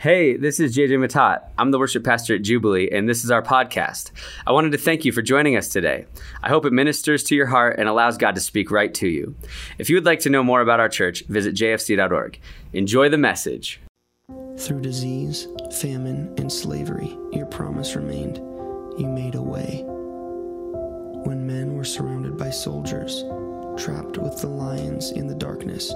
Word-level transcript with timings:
Hey, 0.00 0.36
this 0.36 0.60
is 0.60 0.76
JJ 0.76 0.90
Matat. 0.90 1.48
I'm 1.58 1.72
the 1.72 1.78
worship 1.80 2.04
pastor 2.04 2.36
at 2.36 2.42
Jubilee, 2.42 2.88
and 2.88 3.08
this 3.08 3.24
is 3.24 3.32
our 3.32 3.42
podcast. 3.42 4.12
I 4.46 4.52
wanted 4.52 4.70
to 4.70 4.78
thank 4.78 5.04
you 5.04 5.10
for 5.10 5.22
joining 5.22 5.56
us 5.56 5.68
today. 5.68 6.06
I 6.40 6.50
hope 6.50 6.64
it 6.64 6.72
ministers 6.72 7.24
to 7.24 7.34
your 7.34 7.48
heart 7.48 7.80
and 7.80 7.88
allows 7.88 8.16
God 8.16 8.36
to 8.36 8.40
speak 8.40 8.70
right 8.70 8.94
to 8.94 9.08
you. 9.08 9.34
If 9.76 9.90
you 9.90 9.96
would 9.96 10.06
like 10.06 10.20
to 10.20 10.30
know 10.30 10.44
more 10.44 10.60
about 10.60 10.78
our 10.78 10.88
church, 10.88 11.24
visit 11.24 11.56
jfc.org. 11.56 12.38
Enjoy 12.74 13.08
the 13.08 13.18
message. 13.18 13.80
Through 14.56 14.82
disease, 14.82 15.48
famine, 15.80 16.32
and 16.38 16.52
slavery, 16.52 17.18
your 17.32 17.46
promise 17.46 17.96
remained. 17.96 18.36
You 19.00 19.08
made 19.08 19.34
a 19.34 19.42
way. 19.42 19.82
When 21.24 21.44
men 21.44 21.74
were 21.74 21.82
surrounded 21.82 22.38
by 22.38 22.50
soldiers, 22.50 23.24
trapped 23.76 24.16
with 24.16 24.40
the 24.40 24.46
lions 24.46 25.10
in 25.10 25.26
the 25.26 25.34
darkness, 25.34 25.88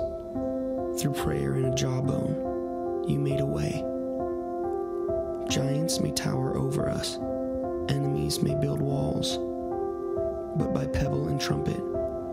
through 1.01 1.15
prayer 1.19 1.55
and 1.55 1.67
a 1.67 1.75
jawbone, 1.77 3.05
you 3.09 3.21
made 3.21 3.39
a 3.39 3.47
way. 3.47 3.85
Giants 5.53 6.01
may 6.01 6.13
tower 6.13 6.57
over 6.57 6.89
us, 6.89 7.19
enemies 7.91 8.41
may 8.41 8.55
build 8.55 8.81
walls, 8.81 9.37
but 10.57 10.73
by 10.73 10.87
pebble 10.87 11.29
and 11.29 11.39
trumpet, 11.39 11.77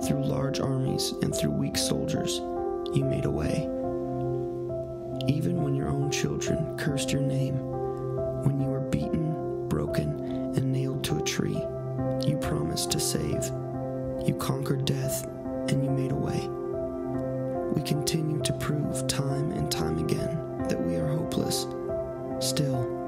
through 0.07 0.23
large 0.23 0.61
armies 0.61 1.13
and 1.21 1.35
through 1.35 1.51
weak 1.51 1.75
soldiers, 1.75 2.37
you 2.95 3.03
made 3.03 3.25
a 3.25 3.29
way. 3.29 3.67
Even 5.27 5.61
when 5.61 5.75
your 5.75 5.89
own 5.89 6.09
children 6.09 6.77
cursed 6.77 7.11
your 7.11 7.21
name, 7.21 7.55
when 8.45 8.57
you 8.57 8.67
were 8.67 8.79
beaten, 8.79 9.67
broken, 9.67 10.21
and 10.55 10.71
nailed 10.71 11.03
to 11.03 11.17
a 11.17 11.23
tree, 11.23 11.61
you 12.25 12.37
promised 12.37 12.89
to 12.91 13.01
save. 13.01 13.51
You 14.25 14.37
conquered 14.39 14.85
death, 14.85 15.25
and 15.67 15.83
you 15.83 15.91
made 15.91 16.13
a 16.13 16.15
way. 16.15 16.47
We 17.75 17.81
continue 17.81 18.41
to 18.43 18.53
prove 18.53 19.07
time 19.07 19.51
and 19.51 19.69
time 19.69 19.97
again 19.97 20.63
that 20.69 20.81
we 20.81 20.95
are 20.95 21.09
hopeless. 21.09 21.67
Still, 22.39 22.98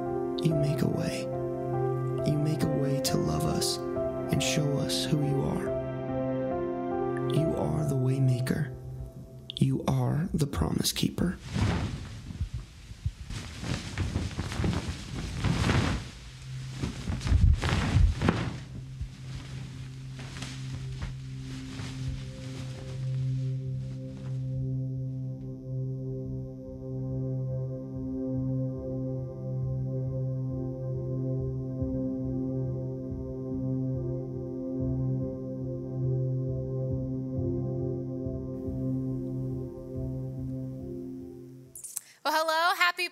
you 0.43 0.55
make 0.55 0.81
a 0.81 0.87
way. 0.87 1.21
You 2.25 2.37
make 2.37 2.63
a 2.63 2.67
way 2.67 2.99
to 3.01 3.17
love 3.17 3.45
us 3.45 3.77
and 4.31 4.41
show 4.41 4.77
us 4.79 5.05
who 5.05 5.17
you 5.17 5.41
are. 5.43 5.65
You 7.33 7.55
are 7.57 7.85
the 7.85 7.95
waymaker. 7.95 8.73
You 9.57 9.83
are 9.87 10.27
the 10.33 10.47
promise 10.47 10.91
keeper. 10.91 11.37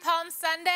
Palm 0.04 0.28
Sunday. 0.32 0.72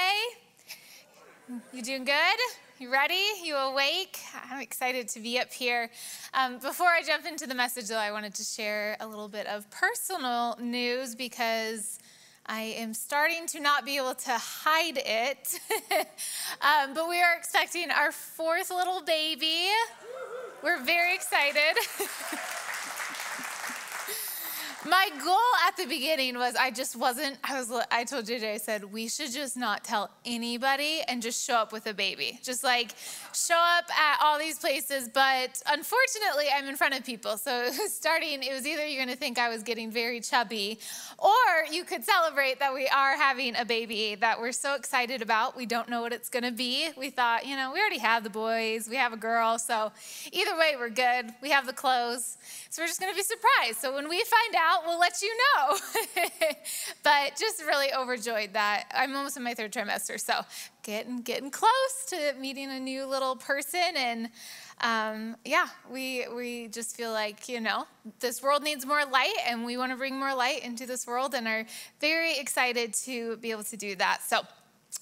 You 1.72 1.82
doing 1.82 2.04
good? 2.04 2.40
You 2.78 2.92
ready? 2.92 3.24
You 3.42 3.56
awake? 3.56 4.20
I'm 4.50 4.60
excited 4.60 5.08
to 5.10 5.22
be 5.22 5.40
up 5.40 5.52
here. 5.54 5.90
Um, 6.34 6.60
before 6.60 6.88
I 6.88 7.02
jump 7.04 7.26
into 7.26 7.48
the 7.48 7.56
message, 7.56 7.88
though, 7.88 7.98
I 7.98 8.12
wanted 8.12 8.34
to 8.36 8.44
share 8.44 8.98
a 9.00 9.08
little 9.08 9.30
bit 9.30 9.48
of 9.48 9.70
personal 9.70 10.58
news 10.60 11.16
because 11.16 12.00
I 12.46 12.62
am 12.78 12.94
starting 12.94 13.48
to 13.48 13.62
not 13.62 13.86
be 13.86 13.96
able 13.96 14.16
to 14.16 14.32
hide 14.38 14.98
it. 14.98 15.60
um, 16.62 16.94
but 16.94 17.08
we 17.08 17.22
are 17.22 17.36
expecting 17.38 17.92
our 17.92 18.12
fourth 18.12 18.72
little 18.72 19.02
baby. 19.04 19.68
We're 20.62 20.84
very 20.84 21.16
excited. 21.16 21.78
My 24.86 25.10
goal 25.24 25.38
at 25.66 25.78
the 25.78 25.86
beginning 25.86 26.38
was 26.38 26.56
I 26.58 26.70
just 26.70 26.98
wasn't, 26.98 27.38
I 27.42 27.58
was, 27.58 27.72
I 27.90 28.04
told 28.04 28.26
JJ, 28.26 28.54
I 28.54 28.58
said, 28.58 28.84
we 28.84 29.08
should 29.08 29.32
just 29.32 29.56
not 29.56 29.86
tell 29.86 30.10
anybody 30.26 31.02
and 31.08 31.22
just 31.22 31.46
show 31.46 31.56
up 31.56 31.72
with 31.72 31.88
a 31.88 31.94
baby. 31.94 32.38
Just 32.44 32.66
like 32.66 32.94
show 33.34 33.56
up 33.56 33.86
at 33.98 34.20
all 34.22 34.38
these 34.38 34.60
places. 34.60 35.08
But 35.08 35.62
unfortunately, 35.68 36.48
I'm 36.54 36.68
in 36.68 36.76
front 36.76 36.96
of 36.96 37.06
people. 37.06 37.38
So 37.38 37.72
starting, 37.88 38.44
it 38.44 38.52
was 38.52 38.68
either 38.68 38.86
you're 38.86 39.06
going 39.06 39.16
to 39.16 39.20
think 39.20 39.40
I 39.40 39.48
was 39.48 39.64
getting 39.64 39.90
very 39.90 40.20
chubby, 40.20 40.80
or 41.18 41.30
you 41.72 41.86
could 41.86 42.04
celebrate 42.04 42.60
that 42.60 42.74
we 42.74 42.88
are 42.90 43.16
having 43.16 43.56
a 43.56 43.64
baby 43.64 44.16
that 44.16 44.38
we're 44.38 44.52
so 44.52 44.76
excited 44.76 45.22
about. 45.22 45.56
We 45.56 45.66
don't 45.66 45.88
know 45.88 46.02
what 46.02 46.12
it's 46.12 46.28
going 46.28 46.44
to 46.44 46.52
be. 46.52 46.90
We 46.98 47.10
thought, 47.10 47.46
you 47.46 47.56
know, 47.56 47.72
we 47.72 47.80
already 47.80 48.00
have 48.00 48.26
the 48.26 48.30
boys, 48.30 48.90
we 48.90 48.98
have 48.98 49.14
a 49.14 49.18
girl. 49.18 49.58
So 49.60 49.94
either 50.34 50.58
way, 50.58 50.74
we're 50.78 50.90
good. 50.90 51.34
We 51.42 51.52
have 51.52 51.68
the 51.68 51.74
clothes. 51.74 52.38
So 52.70 52.82
we're 52.82 52.88
just 52.88 53.00
going 53.00 53.14
to 53.14 53.16
be 53.16 53.24
surprised. 53.24 53.80
So 53.80 53.94
when 53.94 54.10
we 54.10 54.22
find 54.24 54.56
out, 54.58 54.73
we'll 54.86 55.00
let 55.00 55.22
you 55.22 55.36
know. 55.38 55.78
but 57.04 57.36
just 57.38 57.64
really 57.66 57.94
overjoyed 57.94 58.54
that 58.54 58.86
I'm 58.94 59.16
almost 59.16 59.38
in 59.38 59.44
my 59.44 59.54
third 59.54 59.72
trimester, 59.72 60.20
so 60.20 60.42
getting 60.84 61.22
getting 61.22 61.52
close 61.52 62.06
to 62.08 62.34
meeting 62.40 62.70
a 62.70 62.80
new 62.80 63.06
little 63.06 63.36
person, 63.36 63.94
and 63.96 64.30
um, 64.82 65.36
yeah, 65.46 65.68
we 65.90 66.26
we 66.36 66.68
just 66.68 66.96
feel 66.96 67.12
like 67.12 67.48
you 67.48 67.60
know 67.60 67.86
this 68.20 68.42
world 68.42 68.64
needs 68.64 68.86
more 68.86 69.06
light, 69.06 69.36
and 69.48 69.66
we 69.66 69.78
want 69.78 69.92
to 69.92 69.98
bring 69.98 70.18
more 70.18 70.34
light 70.34 70.64
into 70.64 70.86
this 70.86 71.06
world, 71.08 71.34
and 71.34 71.48
are 71.48 71.66
very 72.00 72.38
excited 72.38 72.94
to 72.94 73.38
be 73.38 73.52
able 73.52 73.64
to 73.64 73.78
do 73.78 73.96
that. 73.96 74.22
So 74.24 74.42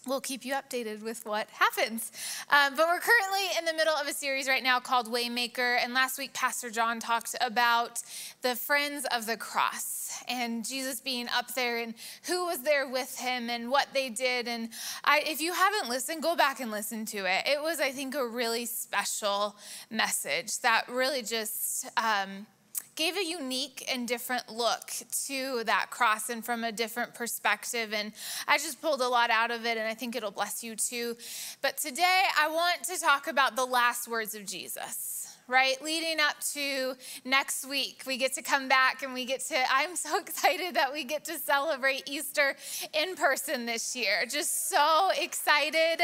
we'll 0.08 0.22
keep 0.22 0.44
you 0.44 0.54
updated 0.54 1.04
with 1.04 1.26
what 1.26 1.48
happens. 1.52 2.12
Um, 2.50 2.76
but 2.76 2.88
we're 2.88 3.00
currently 3.00 3.58
in 3.60 3.66
the 3.66 3.74
middle 3.74 3.94
of 3.94 4.08
a 4.08 4.14
series 4.14 4.48
right 4.48 4.64
now 4.64 4.80
called 4.80 5.08
Waymaker. 5.08 5.78
And 5.84 5.94
last 5.94 6.18
week, 6.18 6.34
Pastor 6.34 6.70
John 6.70 7.00
talked 7.00 7.36
about 7.40 8.02
the 8.42 8.56
friends 8.56 9.06
of 9.16 9.26
the 9.26 9.38
cross 9.38 10.24
and 10.28 10.66
Jesus 10.66 11.00
being 11.00 11.28
up 11.30 11.54
there 11.54 11.78
and 11.78 11.94
who 12.24 12.46
was 12.46 12.64
there 12.64 12.88
with 12.88 13.18
him 13.18 13.50
and 13.50 13.70
what 13.70 13.88
they 13.94 14.10
did. 14.10 14.48
And 14.48 14.70
I, 15.04 15.22
if 15.26 15.40
you 15.40 15.54
haven't 15.54 15.90
listened, 15.90 16.24
go 16.24 16.36
back 16.36 16.60
and 16.60 16.72
listen 16.72 17.06
to 17.08 17.20
it. 17.20 17.48
It 17.48 17.62
was, 17.62 17.80
I 17.80 17.92
think, 17.92 18.16
a 18.16 18.26
really 18.26 18.66
special 18.66 19.56
message 19.90 20.60
that 20.62 20.86
really 20.90 21.22
just. 21.22 21.88
Um, 21.98 22.48
gave 23.02 23.18
a 23.18 23.26
unique 23.26 23.84
and 23.92 24.08
different 24.08 24.48
look 24.48 24.92
to 25.26 25.64
that 25.66 25.88
cross 25.90 26.30
and 26.30 26.46
from 26.46 26.64
a 26.64 26.72
different 26.72 27.16
perspective. 27.16 27.94
And 27.94 28.12
I 28.48 28.60
just 28.60 28.80
pulled 28.80 29.02
a 29.02 29.08
lot 29.08 29.32
out 29.32 29.50
of 29.50 29.66
it, 29.66 29.76
and 29.76 29.88
I 29.88 29.96
think 29.96 30.16
it'll 30.16 30.30
bless 30.30 30.64
you 30.64 30.76
too. 30.76 31.18
But 31.64 31.78
today, 31.78 32.22
I 32.40 32.48
want 32.48 32.84
to 32.84 33.00
talk 33.00 33.26
about 33.28 33.56
the 33.56 33.66
last 33.66 34.08
words 34.08 34.36
of 34.36 34.46
Jesus 34.46 35.18
right? 35.48 35.84
Leading 35.84 36.22
up 36.22 36.40
to 36.54 36.94
next 37.26 37.68
week, 37.68 38.04
we 38.08 38.16
get 38.16 38.32
to 38.34 38.42
come 38.42 38.70
back 38.70 39.04
and 39.04 39.14
we 39.14 39.26
get 39.26 39.42
to, 39.42 39.58
I'm 39.70 39.98
so 39.98 40.18
excited 40.26 40.76
that 40.76 40.94
we 40.94 41.04
get 41.04 41.26
to 41.26 41.38
celebrate 41.38 42.04
Easter 42.06 42.56
in 42.94 43.16
person 43.16 43.66
this 43.66 43.94
year. 43.94 44.24
Just 44.30 44.70
so 44.70 45.10
excited. 45.20 46.00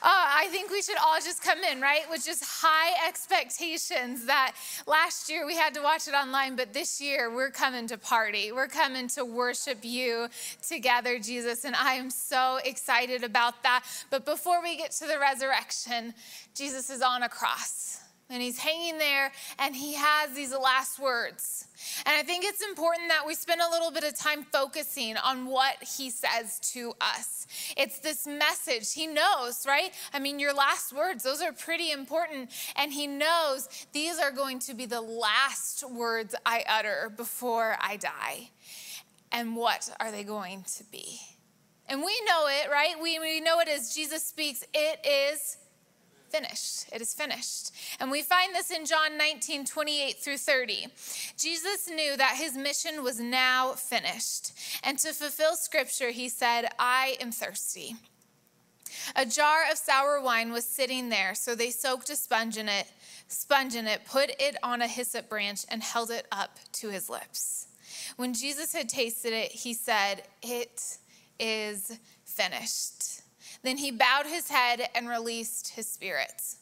Uh, 0.00 0.06
I 0.06 0.46
think 0.50 0.70
we 0.70 0.80
should 0.80 0.96
all 1.04 1.16
just 1.16 1.42
come 1.42 1.58
in, 1.64 1.80
right, 1.80 2.02
with 2.08 2.24
just 2.24 2.44
high 2.44 3.08
expectations 3.08 4.26
that 4.26 4.52
last 4.86 5.28
year 5.28 5.44
we 5.44 5.56
had 5.56 5.74
to 5.74 5.82
watch 5.82 6.06
it 6.06 6.14
online, 6.14 6.54
but 6.54 6.72
this 6.72 7.00
year 7.00 7.34
we're 7.34 7.50
coming 7.50 7.88
to 7.88 7.98
party. 7.98 8.52
We're 8.52 8.68
coming 8.68 9.08
to 9.08 9.24
worship 9.24 9.78
you 9.82 10.28
together, 10.66 11.18
Jesus. 11.18 11.64
And 11.64 11.74
I 11.74 11.94
am 11.94 12.10
so 12.10 12.60
excited 12.64 13.24
about 13.24 13.62
that. 13.64 13.84
But 14.08 14.24
before 14.24 14.62
we 14.62 14.76
get 14.76 14.92
to 14.92 15.06
the 15.06 15.18
resurrection, 15.18 16.14
Jesus 16.54 16.90
is 16.90 17.02
on 17.02 17.24
a 17.24 17.28
cross 17.28 18.00
and 18.30 18.42
he's 18.42 18.58
hanging 18.58 18.98
there 18.98 19.32
and 19.58 19.74
he 19.74 19.94
has 19.94 20.32
these 20.32 20.52
last 20.52 20.98
words. 20.98 21.66
And 22.04 22.14
I 22.16 22.22
think 22.22 22.44
it's 22.44 22.62
important 22.62 23.08
that 23.08 23.26
we 23.26 23.34
spend 23.34 23.60
a 23.60 23.70
little 23.70 23.90
bit 23.90 24.04
of 24.04 24.16
time 24.16 24.44
focusing 24.44 25.16
on 25.16 25.46
what 25.46 25.76
he 25.82 26.10
says 26.10 26.58
to 26.72 26.92
us. 27.00 27.46
It's 27.76 28.00
this 28.00 28.26
message. 28.26 28.92
He 28.92 29.06
knows, 29.06 29.64
right? 29.66 29.92
I 30.12 30.18
mean, 30.18 30.38
your 30.38 30.52
last 30.52 30.92
words, 30.92 31.22
those 31.22 31.40
are 31.40 31.52
pretty 31.52 31.90
important. 31.90 32.50
And 32.76 32.92
he 32.92 33.06
knows 33.06 33.68
these 33.92 34.18
are 34.18 34.32
going 34.32 34.58
to 34.60 34.74
be 34.74 34.86
the 34.86 35.00
last 35.00 35.88
words 35.88 36.34
I 36.44 36.64
utter 36.68 37.12
before 37.16 37.76
I 37.80 37.96
die. 37.96 38.50
And 39.32 39.56
what 39.56 39.88
are 40.00 40.10
they 40.10 40.24
going 40.24 40.64
to 40.76 40.84
be? 40.84 41.20
And 41.86 42.00
we 42.00 42.20
know 42.26 42.46
it, 42.48 42.70
right? 42.70 42.94
We, 43.02 43.18
we 43.18 43.40
know 43.40 43.60
it 43.60 43.68
as 43.68 43.94
Jesus 43.94 44.22
speaks, 44.22 44.62
it 44.74 45.06
is 45.06 45.56
finished. 46.30 46.86
It 46.92 47.00
is 47.00 47.14
finished. 47.14 47.72
And 48.00 48.10
we 48.10 48.22
find 48.22 48.54
this 48.54 48.70
in 48.70 48.84
John 48.84 49.16
19, 49.16 49.64
28 49.64 50.16
through 50.18 50.38
30. 50.38 50.86
Jesus 51.36 51.88
knew 51.88 52.16
that 52.16 52.36
his 52.36 52.56
mission 52.56 53.02
was 53.02 53.20
now 53.20 53.72
finished. 53.72 54.52
And 54.82 54.98
to 55.00 55.12
fulfill 55.12 55.56
scripture, 55.56 56.10
he 56.10 56.28
said, 56.28 56.68
I 56.78 57.16
am 57.20 57.32
thirsty. 57.32 57.96
A 59.16 59.26
jar 59.26 59.64
of 59.70 59.78
sour 59.78 60.20
wine 60.20 60.52
was 60.52 60.64
sitting 60.64 61.08
there, 61.08 61.34
so 61.34 61.54
they 61.54 61.70
soaked 61.70 62.10
a 62.10 62.16
sponge 62.16 62.56
in 62.56 62.68
it, 62.68 62.86
sponge 63.28 63.74
in 63.74 63.86
it, 63.86 64.04
put 64.06 64.30
it 64.38 64.56
on 64.62 64.82
a 64.82 64.88
hyssop 64.88 65.28
branch, 65.28 65.64
and 65.68 65.82
held 65.82 66.10
it 66.10 66.26
up 66.32 66.58
to 66.72 66.88
his 66.88 67.08
lips. 67.08 67.66
When 68.16 68.34
Jesus 68.34 68.72
had 68.72 68.88
tasted 68.88 69.32
it, 69.32 69.52
he 69.52 69.74
said, 69.74 70.22
It 70.42 70.98
is 71.38 71.98
finished. 72.24 73.22
Then 73.62 73.78
he 73.78 73.90
bowed 73.90 74.26
his 74.26 74.48
head 74.48 74.88
and 74.94 75.08
released 75.08 75.68
his 75.70 75.86
spirits. 75.86 76.56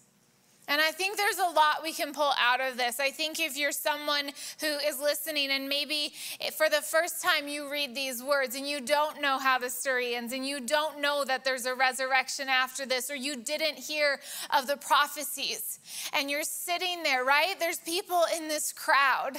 And 0.69 0.81
I 0.81 0.91
think 0.91 1.17
there's 1.17 1.39
a 1.39 1.55
lot 1.55 1.83
we 1.85 1.93
can 1.93 2.13
pull 2.13 2.33
out 2.41 2.61
of 2.61 2.77
this. 2.77 2.99
I 2.99 3.11
think 3.11 3.39
if 3.39 3.57
you're 3.57 3.71
someone 3.71 4.33
who 4.61 4.67
is 4.67 4.99
listening 5.01 5.51
and 5.51 5.69
maybe 5.69 6.13
for 6.57 6.69
the 6.69 6.83
first 6.83 7.23
time 7.23 7.47
you 7.47 7.71
read 7.71 7.95
these 7.95 8.21
words 8.21 8.57
and 8.57 8.67
you 8.67 8.81
don't 8.81 9.21
know 9.21 9.39
how 9.39 9.59
the 9.59 9.71
story 9.71 10.17
ends 10.17 10.33
and 10.33 10.45
you 10.45 10.59
don't 10.59 11.01
know 11.01 11.25
that 11.25 11.45
there's 11.45 11.67
a 11.67 11.75
resurrection 11.75 12.49
after 12.49 12.85
this 12.85 13.11
or 13.11 13.15
you 13.15 13.37
didn't 13.37 13.79
hear 13.79 14.19
of 14.57 14.67
the 14.67 14.77
prophecies 14.77 15.79
and 16.13 16.29
you're 16.31 16.43
sitting 16.43 17.05
there, 17.05 17.25
right? 17.25 17.55
There's 17.61 17.79
people 17.79 18.25
in 18.37 18.49
this 18.49 18.73
crowd 18.73 19.37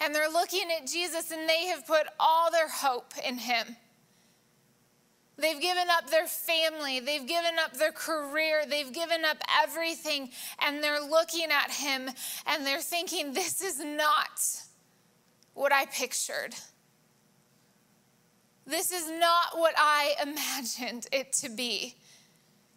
and 0.00 0.12
they're 0.12 0.30
looking 0.30 0.68
at 0.76 0.88
Jesus 0.88 1.30
and 1.30 1.48
they 1.48 1.66
have 1.66 1.86
put 1.86 2.06
all 2.18 2.50
their 2.50 2.68
hope 2.68 3.12
in 3.24 3.38
him. 3.38 3.76
They've 5.38 5.60
given 5.60 5.88
up 5.90 6.08
their 6.08 6.26
family, 6.26 6.98
they've 7.00 7.26
given 7.26 7.58
up 7.62 7.76
their 7.76 7.92
career, 7.92 8.64
they've 8.66 8.92
given 8.92 9.24
up 9.24 9.36
everything, 9.62 10.30
and 10.64 10.82
they're 10.82 11.02
looking 11.02 11.50
at 11.50 11.70
him 11.70 12.08
and 12.46 12.66
they're 12.66 12.80
thinking, 12.80 13.34
This 13.34 13.60
is 13.60 13.84
not 13.84 14.40
what 15.52 15.72
I 15.72 15.86
pictured. 15.86 16.54
This 18.66 18.90
is 18.92 19.10
not 19.10 19.58
what 19.58 19.74
I 19.76 20.14
imagined 20.22 21.06
it 21.12 21.32
to 21.34 21.50
be. 21.50 21.96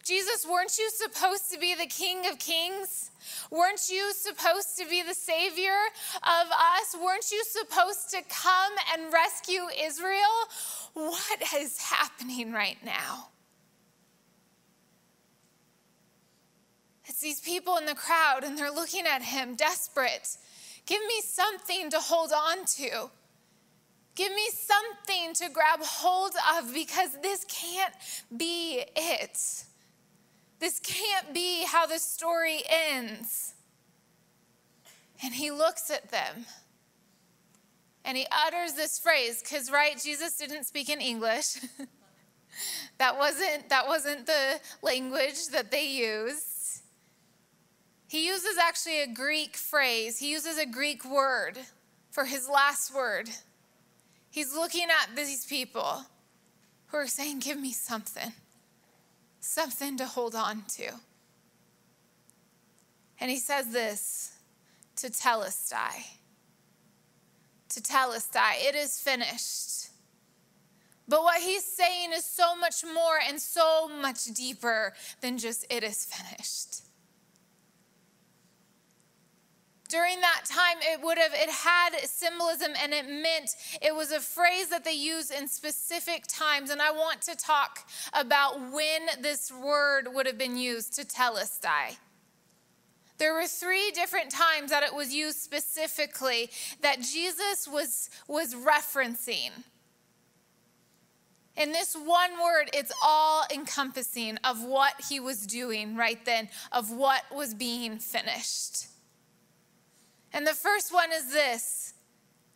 Jesus, 0.04 0.46
weren't 0.50 0.78
you 0.78 0.90
supposed 0.90 1.52
to 1.52 1.60
be 1.60 1.76
the 1.76 1.86
King 1.86 2.26
of 2.28 2.40
Kings? 2.40 3.12
Weren't 3.52 3.90
you 3.90 4.12
supposed 4.14 4.78
to 4.78 4.88
be 4.88 5.04
the 5.04 5.14
Savior 5.14 5.78
of 6.24 6.48
us? 6.52 6.96
Weren't 7.02 7.32
you 7.32 7.44
supposed 7.44 8.10
to 8.12 8.22
come 8.30 8.74
and 8.94 9.14
rescue 9.14 9.62
Israel? 9.80 10.16
What 10.94 11.42
is 11.56 11.80
happening 11.80 12.52
right 12.52 12.78
now? 12.84 13.30
It's 17.06 17.20
these 17.22 17.42
people 17.42 17.78
in 17.78 17.86
the 17.86 17.96
crowd, 17.96 18.44
and 18.44 18.58
they're 18.58 18.72
looking 18.72 19.06
at 19.06 19.22
him 19.22 19.56
desperate. 19.56 20.38
Give 20.86 21.02
me 21.02 21.22
something 21.24 21.90
to 21.92 22.00
hold 22.00 22.32
on 22.32 22.66
to. 22.78 23.10
Give 24.16 24.34
me 24.34 24.48
something 24.52 25.34
to 25.36 25.50
grab 25.54 25.80
hold 25.82 26.34
of 26.58 26.74
because 26.74 27.18
this 27.22 27.46
can't 27.46 27.94
be 28.36 28.84
it. 28.96 29.66
This 30.60 30.80
can't 30.80 31.34
be 31.34 31.66
how 31.66 31.86
the 31.86 32.00
story 32.00 32.62
ends. 32.70 33.54
And 35.24 35.34
he 35.34 35.52
looks 35.52 35.90
at 35.90 36.12
them. 36.12 36.46
And 38.06 38.18
he 38.18 38.26
utters 38.32 38.74
this 38.74 38.98
phrase 38.98 39.42
because 39.42 39.72
right 39.72 40.00
jesus 40.02 40.38
didn't 40.38 40.64
speak 40.64 40.90
in 40.90 41.02
english. 41.02 41.58
That 42.98 43.18
wasn't 43.18 43.70
that 43.70 43.88
wasn't 43.88 44.26
the 44.26 44.60
language 44.82 45.48
that 45.52 45.72
they 45.72 45.88
used. 45.88 46.82
He 48.08 48.28
uses 48.28 48.58
actually 48.58 49.02
a 49.02 49.08
greek 49.08 49.56
phrase. 49.56 50.18
He 50.20 50.32
uses 50.32 50.58
a 50.58 50.66
greek 50.66 51.06
word 51.06 51.58
for 52.12 52.26
his 52.26 52.50
last 52.50 52.94
word. 52.94 53.30
He's 54.32 54.54
looking 54.54 54.88
at 54.90 55.16
these 55.16 55.46
people 55.46 56.06
who 56.88 56.98
are 56.98 57.08
saying 57.08 57.40
give 57.40 57.60
me 57.60 57.72
something 57.72 58.34
something 59.40 59.98
to 59.98 60.06
hold 60.06 60.36
on 60.36 60.64
to 60.68 60.92
and 63.20 63.30
he 63.30 63.38
says 63.38 63.72
this 63.72 64.34
tetelestai 64.96 66.20
tetelestai. 67.70 68.68
It 68.68 68.76
is 68.76 69.00
finished. 69.00 69.90
But 71.08 71.24
what 71.24 71.42
he's 71.42 71.64
saying 71.64 72.12
is 72.14 72.26
so 72.26 72.56
much 72.56 72.84
more 72.84 73.20
and 73.28 73.40
so 73.40 73.88
much 73.88 74.26
deeper 74.26 74.94
than 75.22 75.38
just 75.38 75.66
it 75.70 75.84
is 75.84 76.06
finished. 76.06 76.82
During 79.90 80.22
that 80.22 80.42
time, 80.46 80.78
it 80.82 81.04
would 81.04 81.18
have, 81.18 81.34
it 81.34 81.50
had 81.50 81.90
symbolism 82.06 82.74
and 82.82 82.94
it 82.94 83.10
meant 83.10 83.56
it 83.82 83.96
was 83.96 84.12
a 84.12 84.20
phrase 84.20 84.70
that 84.70 84.84
they 84.84 84.94
used 84.94 85.34
in 85.34 85.48
specific 85.48 86.26
times. 86.28 86.70
And 86.70 86.80
I 86.80 86.92
want 86.92 87.24
to 87.24 87.36
talk 87.36 87.90
about 88.14 88.60
when 88.72 89.08
this 89.22 89.52
word 89.52 90.08
would 90.14 90.28
have 90.28 90.38
been 90.38 90.58
used 90.58 90.94
tetelestai. 90.94 91.98
There 93.18 93.34
were 93.34 93.48
three 93.48 93.90
different 93.92 94.30
times 94.30 94.70
that 94.70 94.84
it 94.84 94.94
was 94.94 95.12
used 95.12 95.40
specifically 95.40 96.52
that 96.82 97.02
Jesus 97.02 97.68
was, 97.68 98.12
was 98.28 98.54
referencing. 98.54 99.50
In 101.58 101.72
this 101.72 101.96
one 101.96 102.40
word, 102.42 102.70
it's 102.74 102.94
all 103.04 103.44
encompassing 103.52 104.38
of 104.44 104.64
what 104.64 104.94
he 105.10 105.20
was 105.20 105.48
doing 105.48 105.96
right 105.96 106.24
then, 106.26 106.48
of 106.72 106.92
what 106.92 107.24
was 107.36 107.56
being 107.56 107.98
finished. 107.98 108.86
And 110.34 110.46
the 110.46 110.54
first 110.54 110.94
one 110.94 111.12
is 111.12 111.32
this 111.32 111.94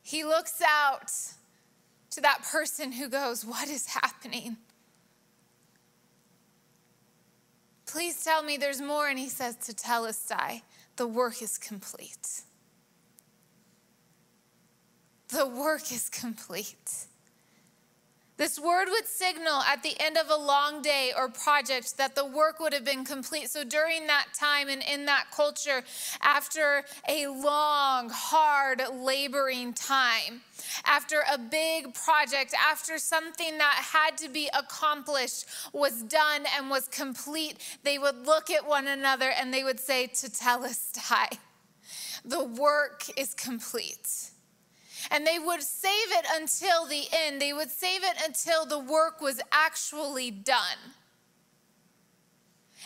He 0.01 0.23
looks 0.23 0.61
out 0.67 1.11
to 2.11 2.21
that 2.21 2.43
person 2.43 2.91
who 2.91 3.09
goes, 3.09 3.45
What 3.45 3.69
is 3.69 3.87
happening? 3.87 4.57
Please 7.85 8.23
tell 8.23 8.41
me 8.41 8.57
there's 8.57 8.81
more. 8.81 9.07
And 9.07 9.19
he 9.19 9.29
says 9.29 9.55
tetelestai, 9.57 10.61
the 10.95 11.05
work 11.05 11.41
is 11.41 11.57
complete. 11.57 12.41
The 15.29 15.45
work 15.47 15.91
is 15.91 16.09
complete. 16.09 17.07
This 18.43 18.59
word 18.59 18.89
would 18.89 19.07
signal 19.07 19.61
at 19.61 19.83
the 19.83 19.97
end 20.01 20.17
of 20.17 20.29
a 20.29 20.35
long 20.35 20.81
day 20.81 21.13
or 21.15 21.29
project 21.29 21.95
that 21.95 22.13
the 22.13 22.25
work 22.25 22.59
would 22.59 22.73
have 22.73 22.83
been 22.83 23.05
complete. 23.05 23.49
So 23.49 23.63
during 23.63 24.05
that 24.07 24.25
time 24.37 24.67
and 24.67 24.83
in 24.83 25.05
that 25.05 25.27
culture, 25.33 25.81
after 26.21 26.83
a 27.07 27.27
long, 27.27 28.09
hard, 28.09 28.81
laboring 28.93 29.71
time, 29.71 30.41
after 30.83 31.23
a 31.33 31.37
big 31.37 31.93
project, 31.93 32.53
after 32.61 32.97
something 32.97 33.57
that 33.59 33.81
had 33.93 34.17
to 34.17 34.27
be 34.27 34.49
accomplished 34.53 35.45
was 35.71 36.03
done 36.03 36.43
and 36.57 36.69
was 36.69 36.89
complete, 36.89 37.59
they 37.83 37.97
would 37.97 38.27
look 38.27 38.51
at 38.51 38.67
one 38.67 38.89
another 38.89 39.31
and 39.39 39.53
they 39.53 39.63
would 39.63 39.79
say, 39.79 40.09
Tetelestai, 40.09 41.37
the 42.25 42.43
work 42.43 43.05
is 43.15 43.33
complete. 43.35 44.31
And 45.11 45.25
they 45.25 45.39
would 45.39 45.61
save 45.61 46.11
it 46.11 46.25
until 46.35 46.85
the 46.85 47.05
end. 47.11 47.41
They 47.41 47.53
would 47.53 47.69
save 47.69 48.03
it 48.03 48.15
until 48.25 48.65
the 48.65 48.79
work 48.79 49.21
was 49.21 49.41
actually 49.51 50.31
done. 50.31 50.94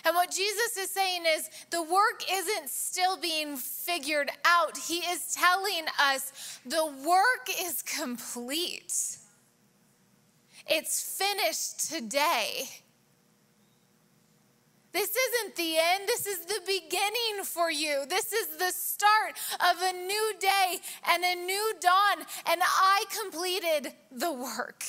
And 0.05 0.15
what 0.15 0.31
Jesus 0.31 0.77
is 0.77 0.91
saying 0.91 1.23
is 1.27 1.49
the 1.69 1.81
work 1.81 2.23
isn't 2.31 2.69
still 2.69 3.17
being 3.17 3.57
figured 3.57 4.31
out. 4.45 4.77
He 4.77 4.97
is 4.99 5.35
telling 5.35 5.85
us 5.99 6.59
the 6.65 6.85
work 6.85 7.49
is 7.61 7.81
complete, 7.81 9.17
it's 10.67 11.17
finished 11.17 11.89
today. 11.89 12.69
This 14.97 15.15
isn't 15.15 15.55
the 15.55 15.75
end. 15.77 16.07
This 16.07 16.25
is 16.25 16.39
the 16.45 16.59
beginning 16.65 17.43
for 17.43 17.69
you. 17.69 18.05
This 18.09 18.33
is 18.33 18.47
the 18.57 18.71
start 18.71 19.37
of 19.59 19.79
a 19.79 19.93
new 19.93 20.33
day 20.39 20.79
and 21.07 21.23
a 21.23 21.35
new 21.35 21.73
dawn. 21.79 22.25
And 22.47 22.59
I 22.63 23.03
completed 23.21 23.93
the 24.11 24.33
work. 24.33 24.83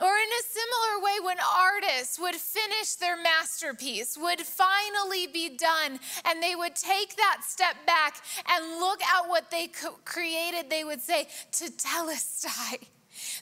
Or 0.00 0.06
in 0.06 0.28
a 0.28 0.44
similar 0.44 1.04
way, 1.04 1.16
when 1.24 1.38
artists 1.40 2.20
would 2.20 2.36
finish 2.36 2.94
their 2.94 3.20
masterpiece, 3.20 4.16
would 4.16 4.42
finally 4.42 5.26
be 5.26 5.56
done, 5.56 5.98
and 6.24 6.40
they 6.40 6.54
would 6.54 6.76
take 6.76 7.16
that 7.16 7.38
step 7.42 7.74
back 7.84 8.22
and 8.48 8.78
look 8.78 9.02
at 9.02 9.28
what 9.28 9.50
they 9.50 9.68
created, 10.04 10.70
they 10.70 10.84
would 10.84 11.00
say, 11.00 11.26
To 11.50 11.64
Tetelestai, 11.64 12.86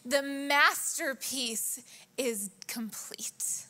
the 0.04 0.22
masterpiece 0.22 1.80
is 2.16 2.50
complete. 2.66 3.66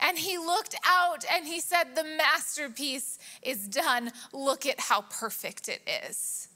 And 0.00 0.16
he 0.16 0.38
looked 0.38 0.76
out 0.86 1.24
and 1.30 1.46
he 1.46 1.60
said, 1.60 1.94
The 1.94 2.04
masterpiece 2.04 3.18
is 3.42 3.66
done. 3.68 4.12
Look 4.32 4.66
at 4.66 4.80
how 4.80 5.02
perfect 5.02 5.68
it 5.68 5.80
is. 6.08 6.48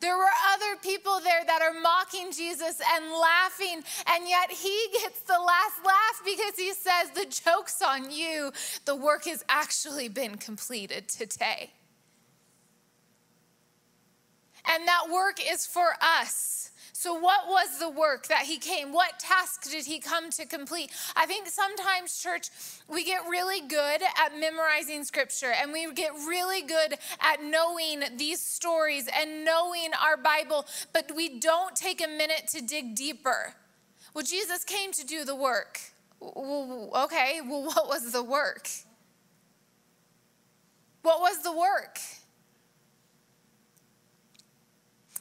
There 0.00 0.16
were 0.16 0.24
other 0.54 0.80
people 0.82 1.20
there 1.22 1.44
that 1.44 1.60
are 1.60 1.78
mocking 1.78 2.32
Jesus 2.32 2.80
and 2.94 3.04
laughing, 3.12 3.82
and 4.06 4.26
yet 4.26 4.50
he 4.50 4.86
gets 4.94 5.20
the 5.20 5.38
last 5.38 5.84
laugh 5.84 6.22
because 6.24 6.56
he 6.56 6.72
says, 6.72 7.10
The 7.14 7.26
joke's 7.44 7.82
on 7.82 8.10
you. 8.10 8.52
The 8.86 8.96
work 8.96 9.26
has 9.26 9.44
actually 9.48 10.08
been 10.08 10.36
completed 10.36 11.08
today. 11.08 11.70
And 14.68 14.86
that 14.86 15.10
work 15.10 15.40
is 15.44 15.66
for 15.66 15.94
us 16.00 16.70
So, 17.00 17.14
what 17.14 17.48
was 17.48 17.78
the 17.78 17.88
work 17.88 18.26
that 18.26 18.42
he 18.42 18.58
came? 18.58 18.92
What 18.92 19.18
task 19.18 19.70
did 19.70 19.86
he 19.86 20.00
come 20.00 20.28
to 20.32 20.44
complete? 20.44 20.92
I 21.16 21.24
think 21.24 21.48
sometimes, 21.48 22.22
church, 22.22 22.50
we 22.88 23.04
get 23.04 23.22
really 23.26 23.62
good 23.66 24.02
at 24.22 24.38
memorizing 24.38 25.04
scripture 25.04 25.50
and 25.50 25.72
we 25.72 25.90
get 25.94 26.12
really 26.28 26.60
good 26.60 26.98
at 27.22 27.42
knowing 27.42 28.02
these 28.18 28.44
stories 28.44 29.08
and 29.18 29.46
knowing 29.46 29.92
our 30.04 30.18
Bible, 30.18 30.66
but 30.92 31.10
we 31.16 31.38
don't 31.38 31.74
take 31.74 32.04
a 32.04 32.08
minute 32.08 32.48
to 32.48 32.60
dig 32.60 32.94
deeper. 32.94 33.54
Well, 34.12 34.24
Jesus 34.24 34.62
came 34.64 34.92
to 34.92 35.06
do 35.06 35.24
the 35.24 35.34
work. 35.34 35.80
Well, 36.20 36.90
okay, 37.04 37.40
well, 37.42 37.62
what 37.64 37.88
was 37.88 38.12
the 38.12 38.22
work? 38.22 38.68
What 41.00 41.20
was 41.20 41.42
the 41.42 41.52
work? 41.52 41.98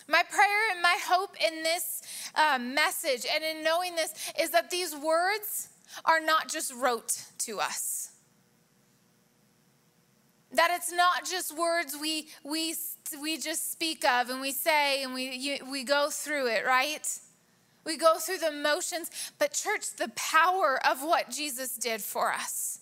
My 0.10 0.24
prayer 0.24 0.72
and 0.72 0.82
my 0.82 0.98
hope 1.04 1.36
in 1.40 1.62
this 1.62 2.02
uh, 2.34 2.58
message 2.60 3.28
and 3.32 3.44
in 3.44 3.64
knowing 3.64 3.96
this 3.96 4.12
is 4.42 4.50
that 4.50 4.72
these 4.72 4.96
words 4.96 5.70
are 6.04 6.20
not 6.20 6.50
just 6.50 6.74
rote 6.74 7.26
to 7.40 7.60
us. 7.60 8.10
That 10.52 10.72
it's 10.74 10.92
not 10.92 11.26
just 11.30 11.56
words 11.56 11.96
we, 12.02 12.30
we, 12.44 12.74
we 13.22 13.38
just 13.38 13.72
speak 13.72 14.04
of 14.04 14.32
and 14.32 14.42
we 14.42 14.52
say 14.52 15.04
and 15.04 15.14
we, 15.14 15.62
we 15.70 15.84
go 15.84 16.10
through 16.10 16.48
it, 16.48 16.66
right? 16.66 17.08
We 17.86 17.96
go 17.96 18.18
through 18.18 18.40
the 18.40 18.52
motions, 18.52 19.12
but 19.38 19.54
church, 19.54 19.96
the 19.96 20.10
power 20.16 20.80
of 20.90 21.04
what 21.04 21.30
Jesus 21.30 21.76
did 21.76 22.02
for 22.02 22.32
us. 22.32 22.80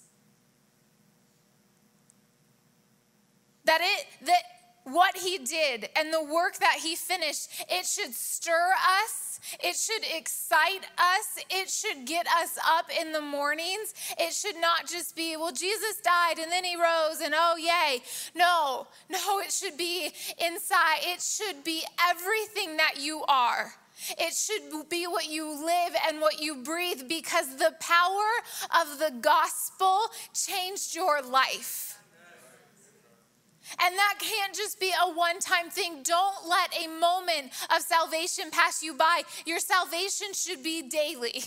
That 3.66 3.82
it, 3.82 4.26
that 4.28 4.44
what 4.88 5.18
he 5.18 5.38
did 5.38 5.90
and 5.98 6.14
the 6.14 6.24
work 6.24 6.58
that 6.60 6.78
he 6.82 6.96
finished, 6.96 7.50
it 7.70 7.86
should 7.86 8.14
stir 8.14 8.72
us. 9.04 9.40
It 9.64 9.76
should 9.76 10.04
excite 10.16 10.86
us. 10.98 11.44
It 11.50 11.70
should 11.70 12.06
get 12.06 12.26
us 12.42 12.58
up 12.68 12.86
in 13.02 13.12
the 13.12 13.22
mornings. 13.22 13.94
It 14.18 14.34
should 14.34 14.60
not 14.60 14.88
just 14.88 15.16
be, 15.16 15.36
well, 15.36 15.52
Jesus 15.52 15.98
died 16.04 16.40
and 16.40 16.52
then 16.52 16.64
he 16.64 16.76
rose 16.76 17.20
and 17.22 17.34
oh, 17.36 17.58
yay. 17.58 18.02
No, 18.36 18.88
no, 19.10 19.40
it 19.40 19.52
should 19.52 19.78
be 19.78 20.12
inside. 20.44 21.00
It 21.02 21.22
should 21.22 21.64
be 21.64 21.84
everything 22.10 22.78
that 22.78 22.96
you 23.00 23.24
are. 23.28 23.74
It 24.18 24.34
should 24.34 24.90
be 24.90 25.08
what 25.08 25.30
you 25.30 25.50
live 25.50 25.96
and 26.08 26.22
what 26.22 26.40
you 26.40 26.56
breathe 26.56 27.10
because 27.10 27.58
the 27.58 27.76
power 27.80 28.82
of 28.82 29.00
the 29.00 29.12
gospel 29.20 30.02
changed 30.34 30.96
your 30.96 31.22
life. 31.22 31.87
And 33.82 33.96
that 33.96 34.16
can't 34.20 34.56
just 34.56 34.80
be 34.80 34.92
a 34.92 35.12
one 35.12 35.40
time 35.40 35.70
thing. 35.70 36.04
Don't 36.04 36.48
let 36.48 36.74
a 36.78 36.88
moment 36.88 37.52
of 37.76 37.82
salvation 37.82 38.46
pass 38.52 38.82
you 38.82 38.94
by. 38.94 39.22
Your 39.46 39.60
salvation 39.60 40.28
should 40.34 40.64
be 40.64 40.84
daily. 40.84 41.44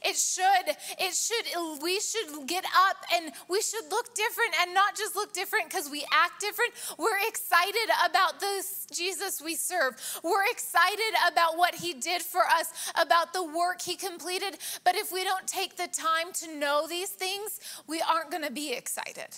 It 0.00 0.16
should, 0.16 0.76
it 1.00 1.14
should, 1.14 1.82
we 1.82 1.98
should 1.98 2.46
get 2.46 2.64
up 2.64 2.96
and 3.12 3.32
we 3.48 3.60
should 3.60 3.90
look 3.90 4.14
different 4.14 4.54
and 4.60 4.72
not 4.72 4.96
just 4.96 5.16
look 5.16 5.32
different 5.32 5.68
because 5.68 5.90
we 5.90 6.04
act 6.12 6.40
different. 6.40 6.72
We're 6.98 7.18
excited 7.26 7.90
about 8.08 8.38
this 8.38 8.86
Jesus 8.92 9.42
we 9.42 9.56
serve. 9.56 9.94
We're 10.22 10.48
excited 10.50 11.14
about 11.30 11.58
what 11.58 11.74
he 11.74 11.94
did 11.94 12.22
for 12.22 12.42
us, 12.42 12.72
about 12.94 13.32
the 13.32 13.42
work 13.42 13.82
he 13.82 13.96
completed. 13.96 14.58
But 14.84 14.94
if 14.94 15.10
we 15.12 15.24
don't 15.24 15.46
take 15.48 15.76
the 15.76 15.88
time 15.88 16.32
to 16.34 16.56
know 16.56 16.86
these 16.88 17.10
things, 17.10 17.58
we 17.88 18.00
aren't 18.00 18.30
going 18.30 18.44
to 18.44 18.52
be 18.52 18.72
excited. 18.72 19.36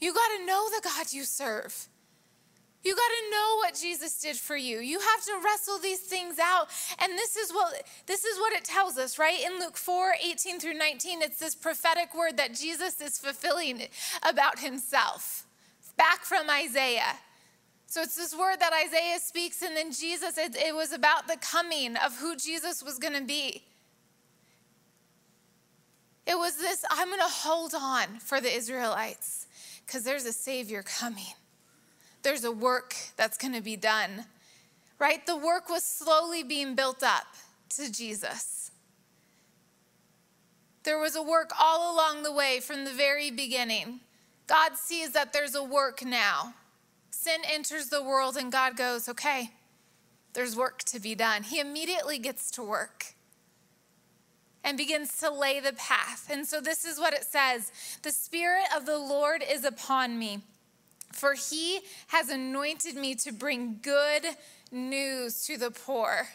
You 0.00 0.14
got 0.14 0.28
to 0.38 0.46
know 0.46 0.68
the 0.70 0.80
God 0.82 1.12
you 1.12 1.24
serve. 1.24 1.88
You 2.82 2.96
got 2.96 3.02
to 3.02 3.30
know 3.30 3.56
what 3.56 3.74
Jesus 3.74 4.18
did 4.20 4.36
for 4.36 4.56
you. 4.56 4.78
You 4.78 4.98
have 4.98 5.24
to 5.26 5.32
wrestle 5.44 5.78
these 5.78 6.00
things 6.00 6.38
out. 6.38 6.68
And 6.98 7.12
this 7.12 7.36
is 7.36 7.52
what 7.52 7.82
this 8.06 8.24
is 8.24 8.38
what 8.38 8.54
it 8.54 8.64
tells 8.64 8.96
us, 8.96 9.18
right? 9.18 9.38
In 9.44 9.58
Luke 9.58 9.76
4, 9.76 10.14
18 10.24 10.58
through 10.58 10.74
19, 10.74 11.20
it's 11.20 11.38
this 11.38 11.54
prophetic 11.54 12.14
word 12.16 12.38
that 12.38 12.54
Jesus 12.54 13.00
is 13.00 13.18
fulfilling 13.18 13.82
about 14.26 14.60
himself. 14.60 15.46
Back 15.98 16.24
from 16.24 16.48
Isaiah. 16.48 17.18
So 17.86 18.00
it's 18.00 18.16
this 18.16 18.34
word 18.34 18.56
that 18.60 18.72
Isaiah 18.72 19.18
speaks, 19.18 19.62
and 19.62 19.76
then 19.76 19.92
Jesus, 19.92 20.38
it, 20.38 20.56
it 20.56 20.74
was 20.74 20.92
about 20.92 21.26
the 21.26 21.36
coming 21.36 21.96
of 21.96 22.16
who 22.16 22.36
Jesus 22.36 22.82
was 22.82 22.98
going 22.98 23.14
to 23.14 23.24
be. 23.24 23.64
It 26.24 26.38
was 26.38 26.56
this 26.56 26.84
I'm 26.88 27.08
going 27.08 27.18
to 27.18 27.26
hold 27.26 27.74
on 27.74 28.20
for 28.20 28.40
the 28.40 28.54
Israelites 28.54 29.48
because 29.86 30.02
there's 30.02 30.24
a 30.24 30.32
Savior 30.32 30.82
coming. 30.82 31.34
There's 32.22 32.44
a 32.44 32.52
work 32.52 32.94
that's 33.16 33.38
going 33.38 33.54
to 33.54 33.62
be 33.62 33.76
done, 33.76 34.26
right? 34.98 35.24
The 35.24 35.36
work 35.36 35.68
was 35.68 35.82
slowly 35.82 36.42
being 36.42 36.74
built 36.74 37.02
up 37.02 37.26
to 37.70 37.90
Jesus. 37.90 38.70
There 40.82 40.98
was 40.98 41.16
a 41.16 41.22
work 41.22 41.50
all 41.60 41.94
along 41.94 42.22
the 42.22 42.32
way 42.32 42.60
from 42.60 42.84
the 42.84 42.92
very 42.92 43.30
beginning. 43.30 44.00
God 44.46 44.76
sees 44.76 45.10
that 45.12 45.32
there's 45.32 45.54
a 45.54 45.62
work 45.62 46.04
now. 46.04 46.54
Sin 47.10 47.40
enters 47.44 47.88
the 47.88 48.02
world, 48.02 48.36
and 48.36 48.50
God 48.50 48.76
goes, 48.76 49.08
okay, 49.08 49.50
there's 50.32 50.56
work 50.56 50.82
to 50.84 51.00
be 51.00 51.14
done. 51.14 51.42
He 51.42 51.60
immediately 51.60 52.18
gets 52.18 52.50
to 52.52 52.62
work 52.62 53.14
and 54.64 54.76
begins 54.76 55.18
to 55.18 55.30
lay 55.30 55.60
the 55.60 55.72
path. 55.72 56.28
And 56.30 56.46
so 56.46 56.60
this 56.60 56.84
is 56.84 56.98
what 56.98 57.14
it 57.14 57.24
says 57.24 57.72
The 58.02 58.12
Spirit 58.12 58.66
of 58.76 58.86
the 58.86 58.98
Lord 58.98 59.42
is 59.48 59.64
upon 59.64 60.18
me, 60.18 60.40
for 61.12 61.34
he 61.34 61.80
has 62.08 62.28
anointed 62.28 62.94
me 62.94 63.14
to 63.16 63.32
bring 63.32 63.78
good 63.82 64.24
news 64.70 65.44
to 65.46 65.56
the 65.56 65.70
poor. 65.70 66.28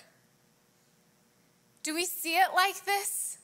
Do 1.84 1.94
we 1.94 2.06
see 2.06 2.36
it 2.36 2.50
like 2.56 2.84
this? 2.86 3.38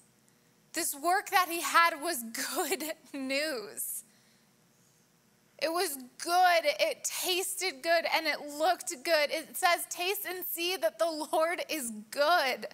This 0.74 0.96
work 0.96 1.30
that 1.30 1.48
he 1.50 1.62
had 1.62 2.02
was 2.02 2.24
good 2.56 2.84
news. 3.14 4.04
It 5.62 5.72
was 5.72 5.96
good. 6.18 6.64
It 6.64 7.04
tasted 7.04 7.84
good 7.84 8.06
and 8.16 8.26
it 8.26 8.40
looked 8.58 8.90
good. 9.04 9.30
It 9.30 9.56
says, 9.56 9.86
Taste 9.92 10.26
and 10.28 10.44
see 10.44 10.76
that 10.78 10.98
the 10.98 11.28
Lord 11.32 11.62
is 11.70 11.92
good. 12.10 12.68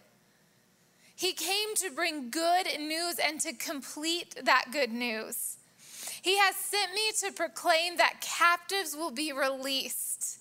He 1.17 1.33
came 1.33 1.73
to 1.77 1.89
bring 1.89 2.29
good 2.29 2.67
news 2.79 3.15
and 3.17 3.39
to 3.41 3.51
complete 3.51 4.35
that 4.43 4.65
good 4.71 4.91
news. 4.91 5.57
He 6.21 6.37
has 6.37 6.55
sent 6.55 6.93
me 6.93 7.11
to 7.21 7.31
proclaim 7.31 7.97
that 7.97 8.21
captives 8.21 8.95
will 8.95 9.09
be 9.09 9.31
released. 9.33 10.37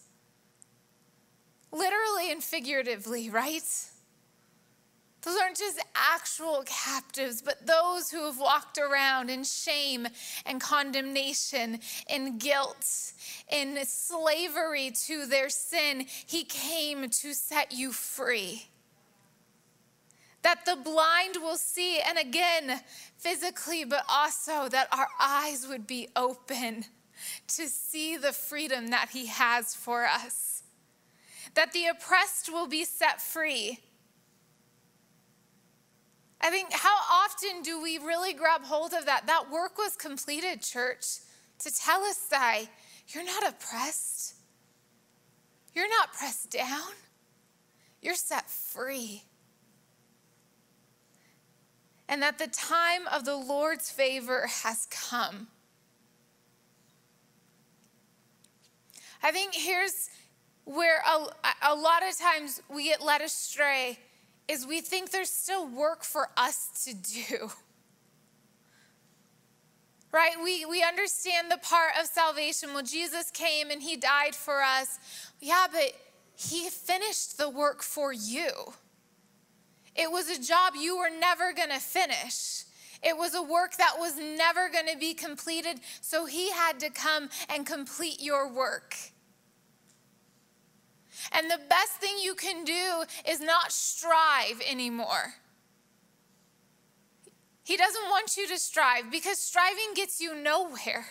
Literally 1.73 2.31
and 2.31 2.45
figuratively, 2.45 3.31
right? 3.31 3.63
Those 5.23 5.39
aren't 5.41 5.57
just 5.57 5.83
actual 5.95 6.63
captives, 6.67 7.41
but 7.41 7.67
those 7.67 8.11
who 8.11 8.27
have 8.27 8.39
walked 8.39 8.77
around 8.77 9.31
in 9.31 9.45
shame 9.45 10.07
and 10.45 10.61
condemnation, 10.61 11.81
in 12.07 12.37
guilt, 12.37 13.15
in 13.51 13.79
slavery 13.87 14.93
to 15.07 15.25
their 15.25 15.49
sin. 15.49 16.05
He 16.27 16.45
came 16.45 17.09
to 17.09 17.33
set 17.33 17.73
you 17.73 17.93
free 17.93 18.69
that 20.47 20.65
the 20.65 20.77
blind 20.77 21.39
will 21.43 21.57
see, 21.57 21.99
and 21.99 22.17
again, 22.17 22.81
physically, 23.17 23.85
but 23.85 24.05
also 24.09 24.69
that 24.69 24.87
our 24.93 25.09
eyes 25.21 25.67
would 25.69 25.89
be 25.89 26.09
open 26.15 26.85
to 27.49 27.67
see 27.67 28.17
the 28.17 28.33
freedom 28.33 28.87
that 28.91 29.09
He 29.09 29.27
has 29.27 29.75
for 29.75 30.05
us, 30.05 30.63
that 31.55 31.73
the 31.73 31.87
oppressed 31.87 32.49
will 32.49 32.69
be 32.69 32.85
set 32.85 33.21
free. 33.21 33.81
I 36.41 36.51
think 36.51 36.69
how 36.73 36.95
often 37.11 37.63
do 37.63 37.83
we 37.83 37.99
really 37.99 38.33
grab 38.33 38.63
hold 38.63 38.93
of 38.93 39.05
that? 39.07 39.27
That 39.27 39.51
work 39.51 39.77
was 39.77 39.97
completed, 39.97 40.63
church, 40.63 41.07
to 41.59 41.77
tell 41.77 42.05
us 42.05 42.19
that 42.31 42.67
you're 43.09 43.25
not 43.25 43.49
oppressed, 43.49 44.37
you're 45.75 45.91
not 45.91 46.13
pressed 46.13 46.53
down, 46.53 46.93
you're 48.01 48.15
set 48.15 48.49
free 48.49 49.25
and 52.09 52.23
that 52.23 52.39
the 52.39 52.47
time 52.47 53.07
of 53.13 53.25
the 53.25 53.37
Lord's 53.37 53.91
favor 53.91 54.47
has 54.47 54.87
come. 54.91 55.49
I 59.23 59.33
think 59.33 59.55
here's 59.55 60.09
where 60.65 61.03
a, 61.09 61.73
a 61.73 61.75
lot 61.75 62.03
of 62.09 62.19
times 62.19 62.63
we 62.69 62.85
get 62.85 63.03
led 63.03 63.23
astray 63.23 63.99
is 64.49 64.67
we 64.67 64.81
think 64.81 65.11
there's 65.11 65.31
still 65.31 65.67
work 65.67 66.05
for 66.05 66.29
us 66.37 66.85
to 66.85 66.95
do. 66.95 67.51
Right? 70.13 70.37
We, 70.43 70.65
we 70.65 70.83
understand 70.83 71.51
the 71.51 71.59
part 71.59 71.91
of 72.01 72.07
salvation. 72.07 72.73
Well, 72.73 72.85
Jesus 72.85 73.31
came 73.31 73.71
and 73.71 73.83
he 73.83 73.97
died 73.97 74.35
for 74.35 74.63
us. 74.63 74.99
Yeah, 75.41 75.67
but 75.71 75.93
he 76.35 76.71
finished 76.71 77.37
the 77.37 77.51
work 77.51 77.83
for 77.83 78.15
you. 78.15 78.49
It 79.97 80.11
was 80.11 80.29
a 80.29 80.41
job 80.41 80.75
you 80.79 80.99
were 80.99 81.11
never 81.11 81.53
going 81.53 81.71
to 81.71 81.81
finish. 81.81 82.65
It 83.03 83.17
was 83.17 83.35
a 83.35 83.43
work 83.43 83.77
that 83.77 83.97
was 83.99 84.17
never 84.17 84.69
going 84.69 84.89
to 84.93 84.99
be 84.99 85.15
completed, 85.15 85.81
so 86.01 86.27
he 86.27 86.51
had 86.51 86.81
to 86.81 86.91
come 86.91 87.29
and 87.49 87.67
complete 87.67 88.21
your 88.21 88.53
work. 88.53 88.97
And 91.33 91.51
the 91.51 91.61
best 91.69 91.93
thing 91.93 92.15
you 92.21 92.35
can 92.35 92.65
do 92.65 93.05
is 93.29 93.41
not 93.41 93.73
strive 93.73 94.61
anymore. 94.69 95.35
He 97.65 97.77
doesn't 97.77 98.05
want 98.05 98.37
you 98.37 98.47
to 98.49 98.59
strive 98.59 99.11
because 99.11 99.39
striving 99.39 99.95
gets 99.95 100.21
you 100.21 100.35
nowhere. 100.35 101.07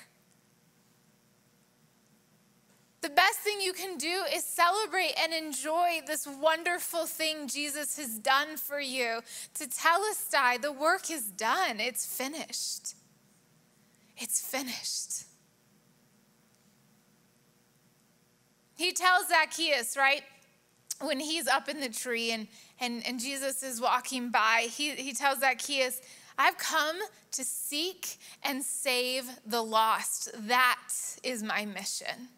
The 3.01 3.09
best 3.09 3.39
thing 3.39 3.54
you 3.65 3.73
can 3.73 3.97
do 3.97 4.21
is 4.33 4.45
celebrate 4.45 5.13
and 5.21 5.33
enjoy 5.33 5.99
this 6.05 6.27
wonderful 6.27 7.05
thing 7.05 7.47
Jesus 7.47 7.97
has 7.97 8.19
done 8.19 8.55
for 8.55 8.79
you. 8.79 9.19
Tetelestai, 9.57 10.61
the 10.61 10.71
work 10.71 11.09
is 11.09 11.23
done, 11.23 11.79
it's 11.79 12.05
finished. 12.05 12.95
It's 14.17 14.39
finished. 14.39 15.25
He 18.75 18.91
tells 18.91 19.27
Zacchaeus, 19.29 19.97
right? 19.97 20.21
When 21.01 21.19
he's 21.19 21.47
up 21.47 21.67
in 21.67 21.81
the 21.81 21.89
tree 21.89 22.31
and, 22.31 22.47
and, 22.79 23.05
and 23.05 23.19
Jesus 23.19 23.63
is 23.63 23.81
walking 23.81 24.29
by, 24.29 24.67
he, 24.69 24.91
he 24.91 25.13
tells 25.13 25.39
Zacchaeus, 25.39 26.01
I've 26.37 26.57
come 26.57 26.97
to 27.31 27.43
seek 27.43 28.17
and 28.43 28.63
save 28.63 29.29
the 29.45 29.61
lost. 29.61 30.29
That 30.47 30.79
is 31.23 31.43
my 31.43 31.65
mission. 31.65 32.29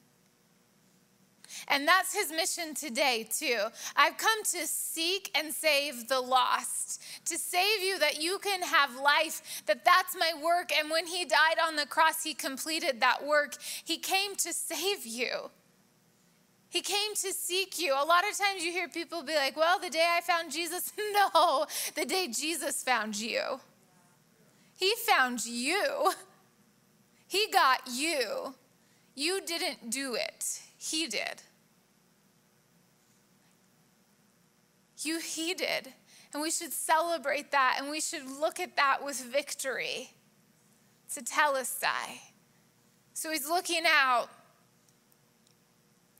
And 1.70 1.88
that's 1.88 2.14
his 2.14 2.32
mission 2.32 2.74
today, 2.74 3.28
too. 3.30 3.60
I've 3.96 4.18
come 4.18 4.44
to 4.44 4.66
seek 4.66 5.32
and 5.38 5.54
save 5.54 6.08
the 6.08 6.22
lost, 6.22 7.02
to 7.26 7.38
save 7.38 7.84
you 7.84 8.00
that 8.00 8.22
you 8.22 8.40
can 8.40 8.62
have 8.62 8.96
life, 9.00 9.64
that 9.66 9.84
that's 9.84 10.16
my 10.18 10.32
work. 10.42 10.72
And 10.78 10.90
when 10.90 11.06
he 11.08 11.26
died 11.26 11.58
on 11.66 11.76
the 11.76 11.86
cross, 11.86 12.24
he 12.24 12.34
completed 12.34 13.02
that 13.02 13.26
work. 13.26 13.58
He 13.84 13.98
came 13.98 14.36
to 14.38 14.54
save 14.54 15.06
you. 15.06 15.52
He 16.70 16.82
came 16.82 17.16
to 17.16 17.34
seek 17.34 17.80
you. 17.80 17.94
A 17.94 18.06
lot 18.06 18.24
of 18.30 18.38
times 18.38 18.64
you 18.64 18.72
hear 18.72 18.88
people 18.88 19.24
be 19.24 19.36
like, 19.36 19.58
well, 19.58 19.80
the 19.80 19.90
day 19.90 20.06
I 20.06 20.22
found 20.22 20.52
Jesus. 20.52 20.94
No, 21.14 21.66
the 21.96 22.06
day 22.06 22.28
Jesus 22.28 22.84
found 22.84 23.16
you. 23.16 23.60
He 24.78 24.94
found 25.08 25.46
you. 25.46 26.12
He 27.28 27.48
got 27.52 27.82
you. 27.92 28.54
You 29.16 29.42
didn't 29.42 29.90
do 29.90 30.14
it, 30.14 30.62
He 30.78 31.08
did. 31.08 31.42
You 35.04 35.20
heeded. 35.20 35.94
And 36.34 36.42
we 36.42 36.52
should 36.52 36.74
celebrate 36.74 37.52
that 37.52 37.78
and 37.80 37.90
we 37.90 38.02
should 38.02 38.26
look 38.28 38.60
at 38.60 38.76
that 38.76 39.04
with 39.04 39.24
victory. 39.24 40.12
Tetelestai. 41.10 42.20
So 43.14 43.32
he's 43.32 43.48
looking 43.48 43.84
out 43.88 44.28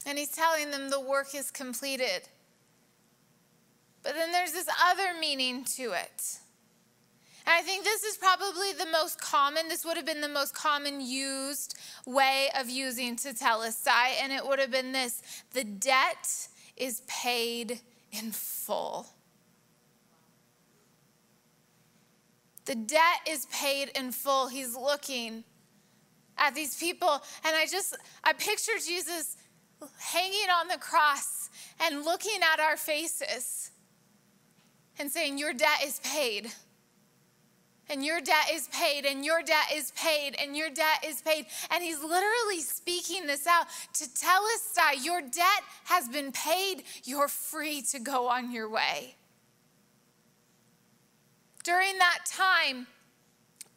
and 0.06 0.18
he's 0.18 0.32
telling 0.32 0.72
them 0.72 0.90
the 0.90 1.00
work 1.00 1.36
is 1.36 1.52
completed. 1.52 2.30
But 4.04 4.14
then 4.14 4.32
there's 4.32 4.54
this 4.54 4.68
other 4.90 5.20
meaning 5.20 5.66
to 5.76 5.92
it. 5.92 6.40
And 7.46 7.54
I 7.54 7.62
think 7.62 7.84
this 7.84 8.04
is 8.04 8.18
probably 8.18 8.72
the 8.74 8.90
most 8.90 9.20
common, 9.20 9.68
this 9.68 9.86
would 9.86 9.98
have 9.98 10.06
been 10.06 10.22
the 10.22 10.30
most 10.30 10.54
common 10.54 11.02
used 11.02 11.78
way 12.06 12.50
of 12.58 12.70
using 12.70 13.16
tetelestai, 13.16 14.22
and 14.22 14.32
it 14.32 14.46
would 14.46 14.60
have 14.60 14.72
been 14.72 14.92
this 14.92 15.22
the 15.54 15.64
debt 15.64 16.48
is 16.78 17.02
paid 17.08 17.82
in 18.12 18.32
full. 18.32 19.08
The 22.66 22.76
debt 22.76 23.22
is 23.28 23.46
paid 23.48 23.92
in 23.96 24.12
full. 24.12 24.48
He's 24.48 24.76
looking 24.76 25.44
at 26.38 26.54
these 26.54 26.78
people. 26.78 27.22
And 27.46 27.56
I 27.56 27.66
just, 27.66 27.98
I 28.24 28.34
picture 28.34 28.74
Jesus 28.86 29.38
hanging 30.00 30.50
on 30.60 30.68
the 30.68 30.78
cross 30.78 31.50
and 31.82 32.04
looking 32.04 32.40
at 32.54 32.60
our 32.60 32.76
faces 32.76 33.72
and 35.00 35.10
saying, 35.10 35.38
Your 35.38 35.54
debt 35.54 35.84
is 35.86 36.00
paid 36.04 36.52
and 37.90 38.06
your 38.06 38.22
debt 38.22 38.50
is 38.54 38.68
paid, 38.70 39.06
and 39.06 39.24
your 39.24 39.42
debt 39.42 39.72
is 39.74 39.92
paid, 39.92 40.36
and 40.42 40.56
your 40.56 40.70
debt 40.70 41.04
is 41.06 41.22
paid. 41.22 41.46
And 41.72 41.84
he's 41.84 42.00
literally 42.00 42.62
speaking 42.62 43.28
this 43.28 43.48
out 43.48 43.68
tetelestai, 43.94 45.04
your 45.04 45.22
debt 45.22 45.64
has 45.86 46.08
been 46.08 46.32
paid, 46.32 46.84
you're 47.04 47.28
free 47.28 47.82
to 47.92 48.00
go 48.00 48.28
on 48.28 48.52
your 48.52 48.70
way. 48.70 49.16
During 51.64 51.98
that 51.98 52.20
time, 52.26 52.88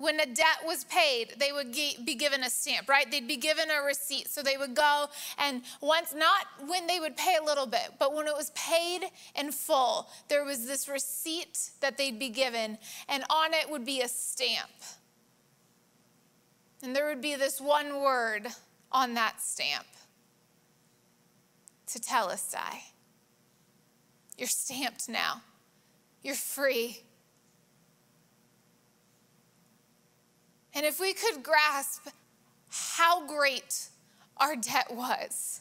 when 0.01 0.19
a 0.19 0.25
debt 0.25 0.65
was 0.65 0.85
paid, 0.85 1.35
they 1.39 1.53
would 1.53 1.73
be 1.73 2.15
given 2.15 2.43
a 2.43 2.49
stamp, 2.49 2.89
right? 2.89 3.11
They'd 3.11 3.29
be 3.29 3.37
given 3.37 3.67
a 3.71 3.85
receipt. 3.85 4.31
So 4.31 4.43
they 4.43 4.57
would 4.57 4.75
go 4.75 5.07
and 5.39 5.61
once, 5.83 6.15
not 6.15 6.47
when 6.67 6.87
they 6.87 6.99
would 6.99 7.19
pay 7.19 7.37
a 7.41 7.45
little 7.45 7.67
bit, 7.67 7.93
but 7.99 8.15
when 8.15 8.27
it 8.27 8.35
was 8.35 8.51
paid 8.55 9.03
in 9.37 9.53
full, 9.53 10.09
there 10.29 10.43
was 10.43 10.67
this 10.67 10.89
receipt 10.89 11.71
that 11.83 11.99
they'd 11.99 12.19
be 12.19 12.31
given, 12.31 12.79
and 13.11 13.25
on 13.29 13.53
it 13.53 13.71
would 13.71 13.85
be 13.85 14.01
a 14.01 14.09
stamp. 14.09 14.71
And 16.83 16.97
there 16.97 17.07
would 17.07 17.21
be 17.21 17.37
this 17.37 17.61
one 17.61 18.01
word 18.01 18.49
on 18.91 19.13
that 19.15 19.43
stamp 19.43 19.87
to 21.89 22.01
tell 22.01 22.31
us, 22.31 22.55
tetelestai. 22.55 22.79
You're 24.39 24.49
stamped 24.49 25.11
now. 25.11 25.43
You're 26.23 26.35
free. 26.35 27.03
And 30.75 30.87
if 30.87 31.01
we 31.01 31.13
could 31.13 31.43
grasp 31.43 32.09
how 32.71 33.27
great 33.27 33.89
our 34.37 34.57
debt 34.57 34.95
was, 34.95 35.61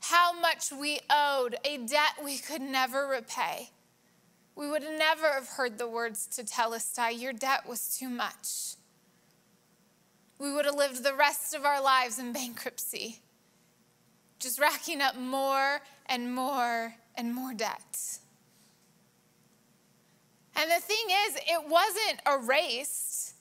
how 0.00 0.32
much 0.32 0.72
we 0.72 1.00
owed, 1.08 1.56
a 1.64 1.76
debt 1.78 2.14
we 2.24 2.38
could 2.38 2.62
never 2.62 3.06
repay, 3.06 3.70
we 4.56 4.68
would 4.68 4.82
never 4.82 5.32
have 5.32 5.48
heard 5.48 5.78
the 5.78 5.88
words 5.88 6.28
tetelestai, 6.30 7.18
your 7.18 7.32
debt 7.32 7.68
was 7.68 7.96
too 7.96 8.08
much. 8.08 8.76
We 10.38 10.52
would 10.52 10.64
have 10.64 10.74
lived 10.74 11.04
the 11.04 11.14
rest 11.14 11.54
of 11.54 11.64
our 11.64 11.82
lives 11.82 12.18
in 12.18 12.32
bankruptcy, 12.32 13.20
just 14.38 14.58
racking 14.58 15.00
up 15.00 15.16
more 15.16 15.80
and 16.06 16.34
more 16.34 16.94
and 17.14 17.34
more 17.34 17.52
debts. 17.52 18.20
And 20.56 20.70
the 20.70 20.80
thing 20.80 21.06
is, 21.26 21.36
it 21.36 21.68
wasn't 21.68 22.20
erased. 22.26 23.34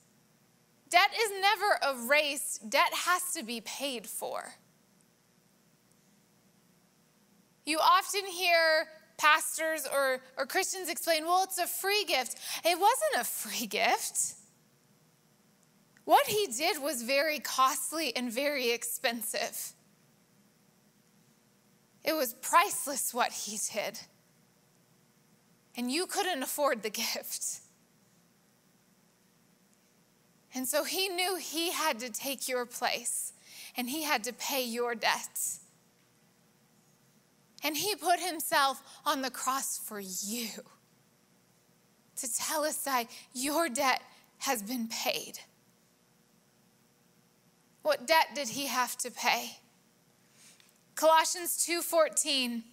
Debt 0.89 1.11
is 1.19 1.31
never 1.41 1.99
erased, 1.99 2.69
debt 2.69 2.91
has 2.93 3.33
to 3.33 3.43
be 3.43 3.61
paid 3.61 4.07
for. 4.07 4.53
You 7.65 7.77
often 7.79 8.25
hear 8.25 8.87
pastors 9.17 9.87
or, 9.93 10.21
or 10.37 10.47
Christians 10.47 10.89
explain, 10.89 11.25
well, 11.25 11.43
it's 11.43 11.59
a 11.59 11.67
free 11.67 12.05
gift. 12.05 12.37
It 12.65 12.79
wasn't 12.79 13.21
a 13.21 13.23
free 13.23 13.67
gift. 13.67 14.33
What 16.05 16.25
he 16.25 16.47
did 16.47 16.81
was 16.81 17.03
very 17.03 17.37
costly 17.37 18.15
and 18.15 18.31
very 18.31 18.71
expensive. 18.71 19.73
It 22.03 22.13
was 22.13 22.33
priceless 22.41 23.13
what 23.13 23.31
he 23.31 23.59
did 23.71 23.99
and 25.75 25.91
you 25.91 26.05
couldn't 26.05 26.43
afford 26.43 26.83
the 26.83 26.89
gift. 26.89 27.61
And 30.53 30.67
so 30.67 30.83
he 30.83 31.09
knew 31.09 31.35
he 31.37 31.71
had 31.71 31.99
to 31.99 32.09
take 32.09 32.47
your 32.47 32.65
place 32.65 33.33
and 33.77 33.89
he 33.89 34.03
had 34.03 34.23
to 34.23 34.33
pay 34.33 34.63
your 34.63 34.95
debts. 34.95 35.59
And 37.63 37.77
he 37.77 37.95
put 37.95 38.19
himself 38.19 38.81
on 39.05 39.21
the 39.21 39.29
cross 39.29 39.77
for 39.77 39.99
you 39.99 40.47
to 42.17 42.35
tell 42.35 42.63
us 42.63 42.77
that 42.83 43.05
your 43.33 43.69
debt 43.69 44.01
has 44.39 44.61
been 44.61 44.87
paid. 44.87 45.39
What 47.81 48.07
debt 48.07 48.27
did 48.35 48.49
he 48.49 48.67
have 48.67 48.97
to 48.99 49.11
pay? 49.11 49.57
Colossians 50.95 51.65
2:14 51.65 52.63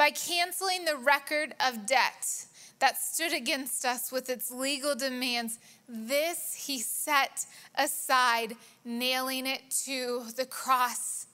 by 0.00 0.10
canceling 0.10 0.86
the 0.86 0.96
record 0.96 1.54
of 1.60 1.84
debt 1.84 2.46
that 2.78 2.96
stood 2.96 3.34
against 3.34 3.84
us 3.84 4.10
with 4.10 4.30
its 4.30 4.50
legal 4.50 4.94
demands. 4.94 5.58
This 5.86 6.54
he 6.54 6.78
set 6.78 7.44
aside, 7.74 8.56
nailing 8.82 9.44
it 9.44 9.60
to 9.84 10.22
the 10.38 10.46
cross. 10.46 11.26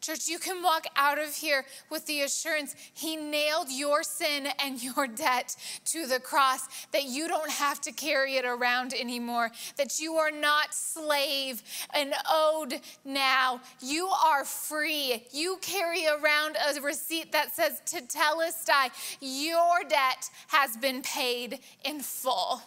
Church, 0.00 0.28
you 0.28 0.38
can 0.38 0.62
walk 0.62 0.86
out 0.96 1.18
of 1.18 1.34
here 1.34 1.64
with 1.90 2.06
the 2.06 2.22
assurance 2.22 2.74
He 2.94 3.16
nailed 3.16 3.68
your 3.70 4.02
sin 4.02 4.48
and 4.62 4.82
your 4.82 5.06
debt 5.06 5.56
to 5.86 6.06
the 6.06 6.20
cross, 6.20 6.68
that 6.92 7.04
you 7.04 7.28
don't 7.28 7.50
have 7.50 7.80
to 7.82 7.92
carry 7.92 8.36
it 8.36 8.44
around 8.44 8.94
anymore, 8.94 9.50
that 9.76 10.00
you 10.00 10.14
are 10.14 10.30
not 10.30 10.74
slave 10.74 11.62
and 11.94 12.14
owed 12.30 12.80
now. 13.04 13.60
You 13.80 14.06
are 14.06 14.44
free. 14.44 15.26
You 15.32 15.58
carry 15.60 16.06
around 16.06 16.56
a 16.56 16.80
receipt 16.80 17.32
that 17.32 17.54
says, 17.54 17.80
to 17.86 18.00
Tetelestai, 18.00 18.90
your 19.20 19.84
debt 19.88 20.30
has 20.48 20.76
been 20.76 21.02
paid 21.02 21.60
in 21.84 22.00
full. 22.00 22.62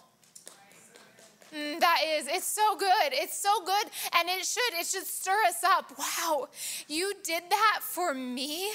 Mm, 1.54 1.80
that 1.80 2.00
is, 2.06 2.28
it's 2.28 2.48
so 2.48 2.76
good. 2.78 3.12
It's 3.12 3.38
so 3.38 3.64
good. 3.66 3.86
And 4.18 4.30
it 4.30 4.46
should, 4.46 4.80
it 4.80 4.86
should 4.86 5.06
stir 5.06 5.38
us 5.48 5.64
up. 5.64 5.92
Wow, 5.98 6.48
you 6.88 7.14
did 7.24 7.44
that 7.50 7.80
for 7.82 8.14
me? 8.14 8.72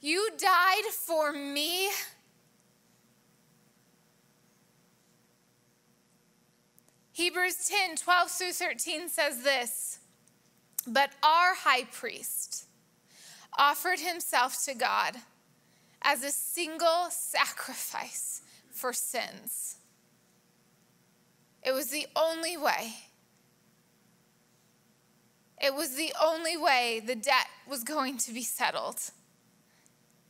You 0.00 0.30
died 0.36 0.84
for 0.92 1.32
me? 1.32 1.88
Hebrews 7.12 7.68
10 7.68 7.96
12 7.96 8.30
through 8.30 8.52
13 8.52 9.08
says 9.08 9.42
this 9.42 10.00
But 10.86 11.10
our 11.22 11.54
high 11.54 11.84
priest 11.84 12.66
offered 13.56 14.00
himself 14.00 14.64
to 14.64 14.74
God 14.74 15.16
as 16.02 16.24
a 16.24 16.30
single 16.30 17.08
sacrifice 17.10 18.42
for 18.70 18.92
sins. 18.92 19.76
It 21.62 21.72
was 21.72 21.90
the 21.90 22.06
only 22.16 22.56
way. 22.56 22.94
It 25.60 25.74
was 25.74 25.94
the 25.94 26.12
only 26.20 26.56
way 26.56 27.00
the 27.04 27.14
debt 27.14 27.46
was 27.68 27.84
going 27.84 28.18
to 28.18 28.32
be 28.32 28.42
settled. 28.42 29.00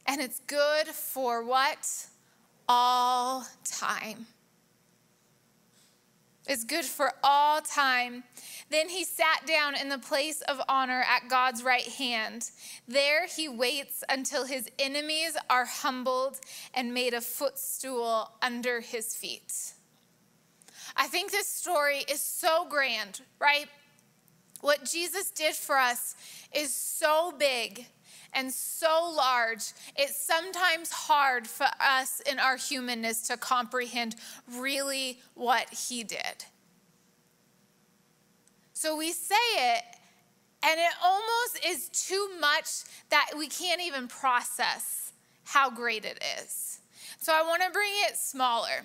And 0.07 0.21
it's 0.21 0.41
good 0.47 0.89
for 0.89 1.43
what? 1.43 2.07
All 2.69 3.47
time. 3.65 4.27
It's 6.47 6.65
good 6.65 6.85
for 6.85 7.13
all 7.23 7.61
time. 7.61 8.25
Then 8.69 8.89
he 8.89 9.05
sat 9.05 9.47
down 9.47 9.75
in 9.77 9.89
the 9.89 9.99
place 9.99 10.43
of 10.43 10.61
honor 10.69 11.05
at 11.09 11.29
God's 11.31 11.63
right 11.63 11.87
hand. 11.87 12.51
There 12.89 13.27
he 13.27 13.49
waits 13.49 14.03
until 14.09 14.45
his 14.45 14.69
enemies 14.79 15.37
are 15.49 15.65
humbled 15.65 16.41
and 16.75 16.93
made 16.93 17.15
a 17.15 17.21
footstool 17.21 18.33
under 18.43 18.81
his 18.81 19.15
feet. 19.15 19.73
I 20.97 21.07
think 21.07 21.31
this 21.31 21.49
story 21.49 22.05
is 22.11 22.21
so 22.21 22.67
grand, 22.69 23.21
right? 23.41 23.67
What 24.61 24.85
Jesus 24.85 25.31
did 25.31 25.55
for 25.55 25.77
us 25.77 26.15
is 26.55 26.73
so 26.73 27.33
big 27.37 27.87
and 28.35 28.51
so 28.51 29.13
large, 29.15 29.73
it's 29.97 30.17
sometimes 30.17 30.91
hard 30.91 31.47
for 31.47 31.67
us 31.81 32.21
in 32.21 32.39
our 32.39 32.57
humanness 32.57 33.29
to 33.29 33.37
comprehend 33.37 34.17
really 34.57 35.21
what 35.35 35.69
he 35.69 36.03
did. 36.03 36.47
So 38.73 38.97
we 38.97 39.13
say 39.13 39.35
it, 39.55 39.85
and 40.63 40.79
it 40.79 40.93
almost 41.05 41.65
is 41.67 41.89
too 41.89 42.31
much 42.41 42.85
that 43.11 43.31
we 43.37 43.49
can't 43.49 43.83
even 43.83 44.09
process 44.09 45.13
how 45.45 45.71
great 45.71 46.05
it 46.05 46.23
is. 46.41 46.81
So 47.19 47.33
I 47.35 47.43
want 47.43 47.63
to 47.63 47.71
bring 47.71 47.93
it 48.09 48.17
smaller 48.17 48.83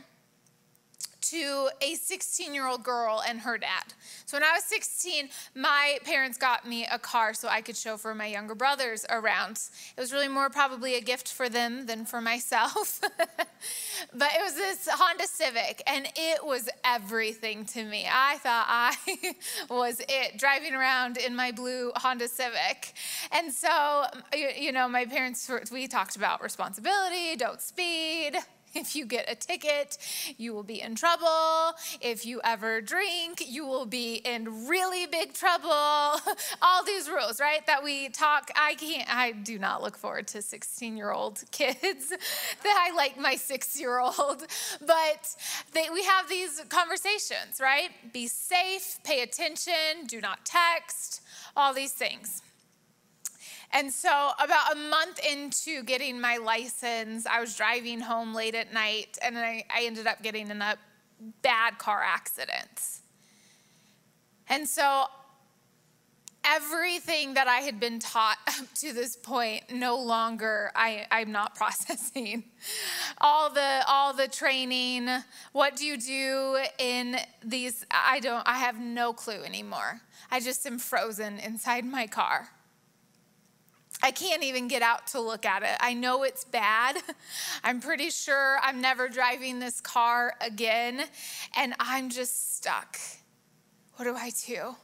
to 1.29 1.69
a 1.81 1.95
16 1.95 2.53
year 2.53 2.67
old 2.67 2.83
girl 2.83 3.21
and 3.27 3.41
her 3.41 3.57
dad. 3.57 3.93
So 4.25 4.37
when 4.37 4.43
I 4.43 4.53
was 4.53 4.63
16, 4.65 5.29
my 5.55 5.97
parents 6.03 6.37
got 6.37 6.67
me 6.67 6.85
a 6.89 6.97
car 6.97 7.33
so 7.33 7.47
I 7.47 7.61
could 7.61 7.75
chauffeur 7.75 8.13
my 8.15 8.27
younger 8.27 8.55
brothers 8.55 9.05
around. 9.09 9.59
It 9.95 9.99
was 9.99 10.13
really 10.13 10.27
more 10.27 10.49
probably 10.49 10.95
a 10.95 11.01
gift 11.01 11.31
for 11.31 11.49
them 11.49 11.85
than 11.85 12.05
for 12.05 12.21
myself. 12.27 13.01
but 13.01 14.29
it 14.35 14.41
was 14.41 14.55
this 14.55 14.87
Honda 14.89 15.27
Civic, 15.27 15.81
and 15.87 16.07
it 16.15 16.45
was 16.45 16.69
everything 16.83 17.65
to 17.65 17.83
me. 17.83 18.05
I 18.09 18.37
thought 18.37 18.65
I 18.67 19.35
was 19.69 20.01
it, 20.07 20.37
driving 20.37 20.73
around 20.73 21.17
in 21.17 21.35
my 21.35 21.51
blue 21.51 21.91
Honda 21.95 22.27
Civic. 22.27 22.93
And 23.31 23.51
so, 23.51 24.05
you 24.33 24.71
know, 24.71 24.87
my 24.87 25.05
parents, 25.05 25.49
we 25.71 25.87
talked 25.87 26.15
about 26.15 26.41
responsibility, 26.41 27.35
don't 27.35 27.61
speed 27.61 28.37
if 28.87 28.95
you 28.95 29.05
get 29.05 29.29
a 29.29 29.35
ticket, 29.35 29.97
you 30.37 30.53
will 30.53 30.63
be 30.63 30.81
in 30.81 30.95
trouble. 30.95 31.73
If 32.01 32.25
you 32.25 32.39
ever 32.43 32.81
drink, 32.81 33.43
you 33.45 33.65
will 33.65 33.85
be 33.85 34.15
in 34.15 34.67
really 34.67 35.05
big 35.07 35.33
trouble. 35.33 35.69
All 36.61 36.83
these 36.85 37.09
rules, 37.09 37.39
right? 37.39 37.65
That 37.65 37.83
we 37.83 38.09
talk. 38.09 38.51
I 38.55 38.75
can't, 38.75 39.13
I 39.13 39.31
do 39.31 39.57
not 39.57 39.81
look 39.81 39.97
forward 39.97 40.27
to 40.29 40.41
16 40.41 40.95
year 40.95 41.11
old 41.11 41.43
kids 41.51 42.09
that 42.09 42.87
I 42.89 42.95
like 42.95 43.19
my 43.19 43.35
six 43.35 43.79
year 43.79 43.99
old. 43.99 44.45
But 44.85 45.35
they, 45.73 45.87
we 45.91 46.03
have 46.03 46.29
these 46.29 46.61
conversations, 46.69 47.59
right? 47.59 47.89
Be 48.13 48.27
safe, 48.27 48.99
pay 49.03 49.21
attention, 49.21 50.05
do 50.07 50.21
not 50.21 50.45
text, 50.45 51.21
all 51.55 51.73
these 51.73 51.91
things. 51.91 52.41
And 53.71 53.91
so, 53.91 54.31
about 54.39 54.73
a 54.73 54.75
month 54.75 55.19
into 55.29 55.83
getting 55.83 56.21
my 56.21 56.37
license, 56.37 57.25
I 57.25 57.41
was 57.41 57.55
driving 57.55 57.99
home 57.99 58.33
late 58.33 58.55
at 58.55 58.73
night 58.73 59.17
and 59.21 59.37
I, 59.37 59.65
I 59.69 59.83
ended 59.83 60.07
up 60.07 60.23
getting 60.23 60.49
in 60.49 60.61
a 60.61 60.77
bad 61.41 61.77
car 61.77 62.01
accident. 62.01 62.99
And 64.49 64.67
so, 64.67 65.05
everything 66.47 67.33
that 67.33 67.47
I 67.47 67.57
had 67.57 67.79
been 67.79 67.99
taught 67.99 68.37
up 68.47 68.73
to 68.75 68.93
this 68.93 69.15
point, 69.15 69.63
no 69.71 69.97
longer 69.97 70.71
I, 70.75 71.05
I'm 71.11 71.31
not 71.31 71.55
processing. 71.55 72.45
All 73.19 73.49
the 73.49 73.83
all 73.87 74.13
the 74.13 74.27
training, 74.27 75.09
what 75.51 75.75
do 75.75 75.85
you 75.85 75.97
do 75.97 76.57
in 76.79 77.17
these? 77.43 77.85
I 77.91 78.19
don't. 78.19 78.47
I 78.47 78.59
have 78.59 78.79
no 78.79 79.13
clue 79.13 79.43
anymore. 79.43 80.01
I 80.31 80.39
just 80.39 80.65
am 80.65 80.79
frozen 80.79 81.37
inside 81.39 81.85
my 81.85 82.07
car. 82.07 82.49
I 84.01 84.11
can't 84.11 84.43
even 84.43 84.67
get 84.67 84.81
out 84.81 85.07
to 85.07 85.19
look 85.19 85.45
at 85.45 85.63
it. 85.63 85.75
I 85.79 85.93
know 85.93 86.23
it's 86.23 86.43
bad. 86.43 86.97
I'm 87.63 87.79
pretty 87.79 88.09
sure 88.09 88.59
I'm 88.61 88.79
never 88.79 89.09
driving 89.09 89.59
this 89.59 89.81
car 89.81 90.35
again, 90.39 91.03
and 91.55 91.73
I'm 91.79 92.09
just 92.09 92.55
stuck. 92.55 92.99
What 93.95 94.05
do 94.05 94.15
I 94.15 94.31
do? 94.45 94.75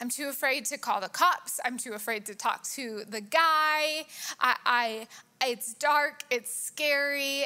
I'm 0.00 0.08
too 0.08 0.28
afraid 0.28 0.64
to 0.66 0.78
call 0.78 1.00
the 1.00 1.08
cops. 1.08 1.60
I'm 1.64 1.78
too 1.78 1.92
afraid 1.92 2.26
to 2.26 2.34
talk 2.34 2.64
to 2.74 3.04
the 3.08 3.20
guy. 3.20 4.04
I, 4.40 4.56
I 4.66 5.06
it's 5.42 5.74
dark, 5.74 6.24
it's 6.30 6.54
scary, 6.54 7.44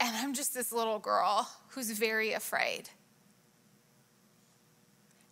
and 0.00 0.16
I'm 0.16 0.34
just 0.34 0.54
this 0.54 0.72
little 0.72 0.98
girl 0.98 1.48
who's 1.68 1.90
very 1.90 2.32
afraid. 2.32 2.88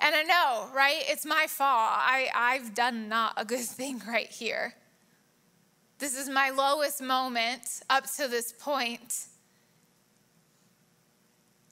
And 0.00 0.14
I 0.14 0.22
know, 0.22 0.68
right? 0.74 1.02
It's 1.06 1.26
my 1.26 1.46
fault. 1.46 1.90
I, 1.92 2.30
I've 2.34 2.74
done 2.74 3.08
not 3.08 3.34
a 3.36 3.44
good 3.44 3.60
thing 3.64 4.02
right 4.08 4.30
here. 4.30 4.74
This 5.98 6.16
is 6.16 6.28
my 6.30 6.48
lowest 6.50 7.02
moment 7.02 7.82
up 7.90 8.10
to 8.16 8.26
this 8.26 8.52
point. 8.58 9.26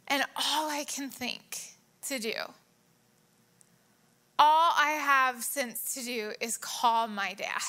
And 0.06 0.22
all 0.36 0.68
I 0.70 0.84
can 0.84 1.08
think 1.08 1.58
to 2.08 2.18
do, 2.18 2.34
all 4.38 4.72
I 4.76 4.90
have 5.00 5.42
since 5.42 5.94
to 5.94 6.04
do 6.04 6.32
is 6.40 6.58
call 6.58 7.08
my 7.08 7.34
dad. 7.34 7.62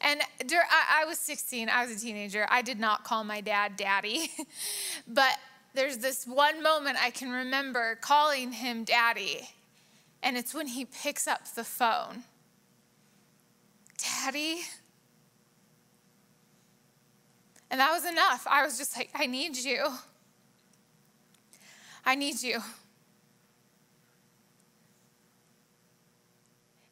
And 0.00 0.20
I 0.50 1.04
was 1.06 1.18
16, 1.18 1.70
I 1.70 1.86
was 1.86 1.96
a 1.96 1.98
teenager. 1.98 2.46
I 2.50 2.60
did 2.60 2.78
not 2.78 3.04
call 3.04 3.24
my 3.24 3.40
dad 3.40 3.76
daddy, 3.76 4.30
but 5.08 5.38
there's 5.74 5.98
this 5.98 6.26
one 6.26 6.62
moment 6.62 6.96
I 7.00 7.10
can 7.10 7.30
remember 7.30 7.96
calling 7.96 8.52
him 8.52 8.84
daddy, 8.84 9.48
and 10.22 10.36
it's 10.36 10.54
when 10.54 10.68
he 10.68 10.84
picks 10.84 11.26
up 11.26 11.54
the 11.54 11.64
phone. 11.64 12.24
Daddy? 13.98 14.60
And 17.70 17.80
that 17.80 17.92
was 17.92 18.04
enough. 18.04 18.46
I 18.48 18.64
was 18.64 18.78
just 18.78 18.96
like, 18.96 19.10
I 19.14 19.26
need 19.26 19.56
you. 19.56 19.86
I 22.06 22.14
need 22.14 22.40
you. 22.42 22.60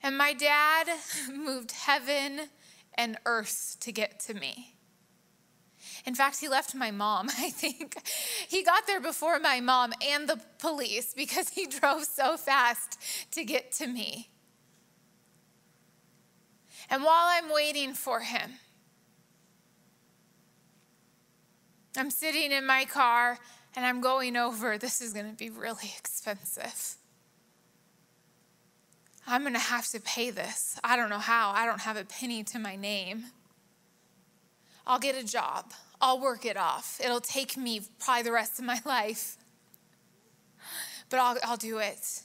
And 0.02 0.18
my 0.18 0.32
dad 0.32 0.88
moved 1.32 1.70
heaven 1.72 2.48
and 2.94 3.16
earth 3.24 3.76
to 3.80 3.92
get 3.92 4.18
to 4.20 4.34
me. 4.34 4.74
In 6.06 6.14
fact, 6.14 6.40
he 6.40 6.48
left 6.48 6.74
my 6.74 6.90
mom, 6.90 7.28
I 7.38 7.50
think. 7.50 7.96
He 8.48 8.62
got 8.62 8.86
there 8.86 9.00
before 9.00 9.38
my 9.38 9.60
mom 9.60 9.92
and 10.06 10.28
the 10.28 10.40
police 10.58 11.14
because 11.14 11.50
he 11.50 11.66
drove 11.66 12.04
so 12.04 12.36
fast 12.36 12.98
to 13.32 13.44
get 13.44 13.72
to 13.72 13.86
me. 13.86 14.30
And 16.90 17.02
while 17.02 17.26
I'm 17.26 17.52
waiting 17.52 17.94
for 17.94 18.20
him, 18.20 18.52
I'm 21.96 22.10
sitting 22.10 22.52
in 22.52 22.66
my 22.66 22.84
car 22.84 23.38
and 23.74 23.86
I'm 23.86 24.00
going 24.00 24.36
over, 24.36 24.76
this 24.76 25.00
is 25.00 25.12
going 25.12 25.30
to 25.30 25.36
be 25.36 25.50
really 25.50 25.92
expensive. 25.98 26.96
I'm 29.26 29.42
going 29.42 29.54
to 29.54 29.58
have 29.58 29.88
to 29.88 30.00
pay 30.00 30.30
this. 30.30 30.78
I 30.82 30.96
don't 30.96 31.08
know 31.08 31.18
how. 31.18 31.52
I 31.52 31.64
don't 31.64 31.80
have 31.80 31.96
a 31.96 32.04
penny 32.04 32.42
to 32.44 32.58
my 32.58 32.76
name. 32.76 33.24
I'll 34.86 34.98
get 34.98 35.14
a 35.14 35.24
job. 35.24 35.72
I'll 36.00 36.20
work 36.20 36.44
it 36.44 36.56
off. 36.56 37.00
It'll 37.02 37.20
take 37.20 37.56
me 37.56 37.80
probably 38.00 38.24
the 38.24 38.32
rest 38.32 38.58
of 38.58 38.64
my 38.64 38.80
life, 38.84 39.36
but 41.08 41.20
I'll, 41.20 41.38
I'll 41.44 41.56
do 41.56 41.78
it. 41.78 42.22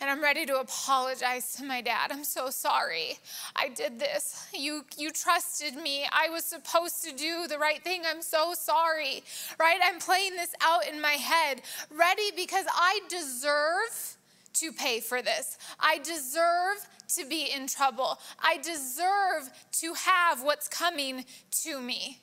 And 0.00 0.08
I'm 0.08 0.22
ready 0.22 0.46
to 0.46 0.60
apologize 0.60 1.54
to 1.56 1.64
my 1.64 1.80
dad. 1.80 2.12
I'm 2.12 2.22
so 2.22 2.50
sorry. 2.50 3.18
I 3.56 3.68
did 3.68 3.98
this. 3.98 4.46
You 4.54 4.84
you 4.96 5.10
trusted 5.10 5.74
me. 5.74 6.06
I 6.12 6.28
was 6.28 6.44
supposed 6.44 7.02
to 7.02 7.12
do 7.12 7.48
the 7.48 7.58
right 7.58 7.82
thing. 7.82 8.02
I'm 8.06 8.22
so 8.22 8.54
sorry. 8.54 9.24
Right? 9.58 9.80
I'm 9.82 9.98
playing 9.98 10.36
this 10.36 10.54
out 10.60 10.86
in 10.86 11.00
my 11.00 11.14
head, 11.14 11.62
ready 11.90 12.30
because 12.36 12.66
I 12.72 13.00
deserve 13.08 14.17
to 14.54 14.72
pay 14.72 15.00
for 15.00 15.22
this. 15.22 15.56
I 15.78 15.98
deserve 15.98 16.86
to 17.16 17.26
be 17.26 17.50
in 17.54 17.66
trouble. 17.66 18.18
I 18.38 18.58
deserve 18.58 19.50
to 19.80 19.94
have 19.94 20.42
what's 20.42 20.68
coming 20.68 21.24
to 21.62 21.80
me. 21.80 22.20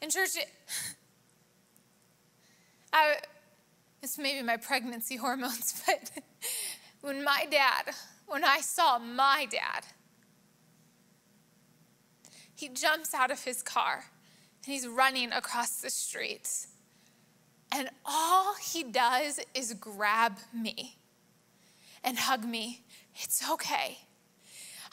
In 0.00 0.10
church, 0.10 0.30
I, 2.92 3.16
it's 4.02 4.18
maybe 4.18 4.42
my 4.42 4.56
pregnancy 4.56 5.16
hormones, 5.16 5.82
but 5.86 6.10
when 7.00 7.22
my 7.22 7.46
dad, 7.50 7.94
when 8.26 8.44
I 8.44 8.60
saw 8.60 8.98
my 8.98 9.46
dad, 9.50 9.84
he 12.54 12.68
jumps 12.68 13.14
out 13.14 13.30
of 13.30 13.44
his 13.44 13.62
car 13.62 14.04
and 14.64 14.72
he's 14.72 14.86
running 14.86 15.32
across 15.32 15.80
the 15.80 15.90
streets. 15.90 16.68
And 17.74 17.88
all 18.04 18.54
he 18.56 18.82
does 18.82 19.40
is 19.54 19.74
grab 19.74 20.36
me 20.52 20.98
and 22.04 22.18
hug 22.18 22.44
me. 22.44 22.82
It's 23.14 23.48
okay. 23.50 23.98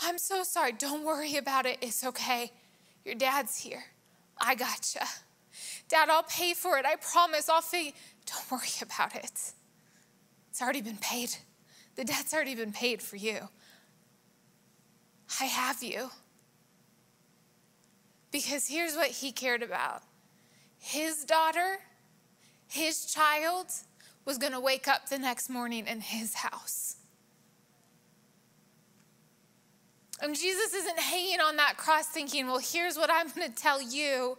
I'm 0.02 0.18
so 0.18 0.44
sorry. 0.44 0.72
Don't 0.72 1.04
worry 1.04 1.36
about 1.36 1.66
it. 1.66 1.78
It's 1.82 2.06
okay. 2.06 2.52
Your 3.04 3.16
dad's 3.16 3.58
here. 3.58 3.84
I 4.40 4.56
gotcha. 4.56 5.06
Dad, 5.90 6.10
I'll 6.10 6.24
pay 6.24 6.54
for 6.54 6.78
it. 6.78 6.86
I 6.86 6.96
promise. 6.96 7.50
I'll 7.50 7.62
pay. 7.62 7.94
Don't 8.26 8.52
worry 8.52 8.70
about 8.82 9.16
it. 9.16 9.32
It's 10.50 10.62
already 10.62 10.82
been 10.82 10.98
paid. 10.98 11.36
The 11.96 12.06
debt's 12.06 12.34
already 12.34 12.56
been 12.56 12.72
paid 12.72 13.02
for 13.02 13.18
you. 13.18 13.50
I 15.42 15.46
have 15.46 15.84
you. 15.84 16.10
Because 18.32 18.68
here's 18.68 18.96
what 18.96 19.08
he 19.08 19.32
cared 19.32 19.64
about 19.64 20.04
his 20.78 21.26
daughter, 21.26 21.80
his 22.70 23.06
child, 23.06 23.68
was 24.26 24.38
going 24.38 24.54
to 24.54 24.60
wake 24.60 24.88
up 24.88 25.10
the 25.10 25.18
next 25.18 25.50
morning 25.50 25.88
in 25.88 26.00
his 26.02 26.36
house. 26.36 26.96
And 30.22 30.36
Jesus 30.36 30.74
isn't 30.74 31.00
hanging 31.00 31.40
on 31.40 31.56
that 31.58 31.78
cross 31.78 32.08
thinking, 32.08 32.48
well, 32.48 32.60
here's 32.60 32.98
what 32.98 33.10
I'm 33.12 33.28
going 33.30 33.50
to 33.50 33.56
tell 33.56 33.82
you. 33.82 34.38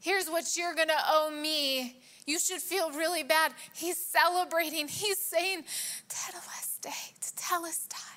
Here's 0.00 0.28
what 0.28 0.56
you're 0.56 0.74
going 0.74 0.88
to 0.88 1.02
owe 1.08 1.30
me. 1.30 2.00
You 2.26 2.38
should 2.38 2.60
feel 2.60 2.90
really 2.90 3.22
bad. 3.22 3.52
He's 3.74 3.98
celebrating. 3.98 4.88
He's 4.88 5.18
saying, 5.18 5.64
Tetelestai, 6.08 7.12
Tetelestai. 7.20 8.16